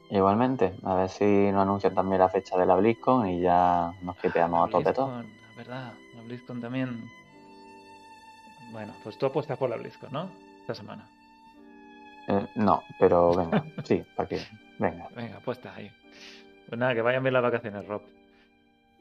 [0.10, 4.18] Igualmente, a ver si nos anuncian también la fecha de la BlizzCon y ya nos
[4.18, 5.07] quiteamos a tope todo.
[5.07, 7.10] BlizzCon, la verdad, la BlizzCon también.
[8.72, 10.30] Bueno, pues tú apuestas por la BlizzCon, ¿no?
[10.61, 11.07] Esta semana.
[12.27, 14.40] Eh, no, pero venga, sí, para que
[14.80, 15.07] venga.
[15.15, 15.91] Venga, apuesta ahí.
[16.68, 18.02] Pues nada, que vayan bien las vacaciones, Rob.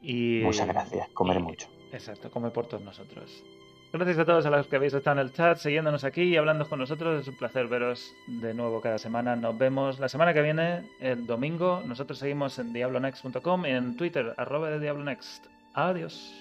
[0.01, 1.67] Y, Muchas gracias, comer y- mucho.
[1.91, 3.43] Exacto, come por todos nosotros.
[3.91, 6.69] Gracias a todos a los que habéis estado en el chat, siguiéndonos aquí y hablando
[6.69, 7.21] con nosotros.
[7.21, 9.35] Es un placer veros de nuevo cada semana.
[9.35, 11.81] Nos vemos la semana que viene, el domingo.
[11.83, 15.47] Nosotros seguimos en diablonext.com y en Twitter, arroba de Diablonext.
[15.73, 16.31] Adiós.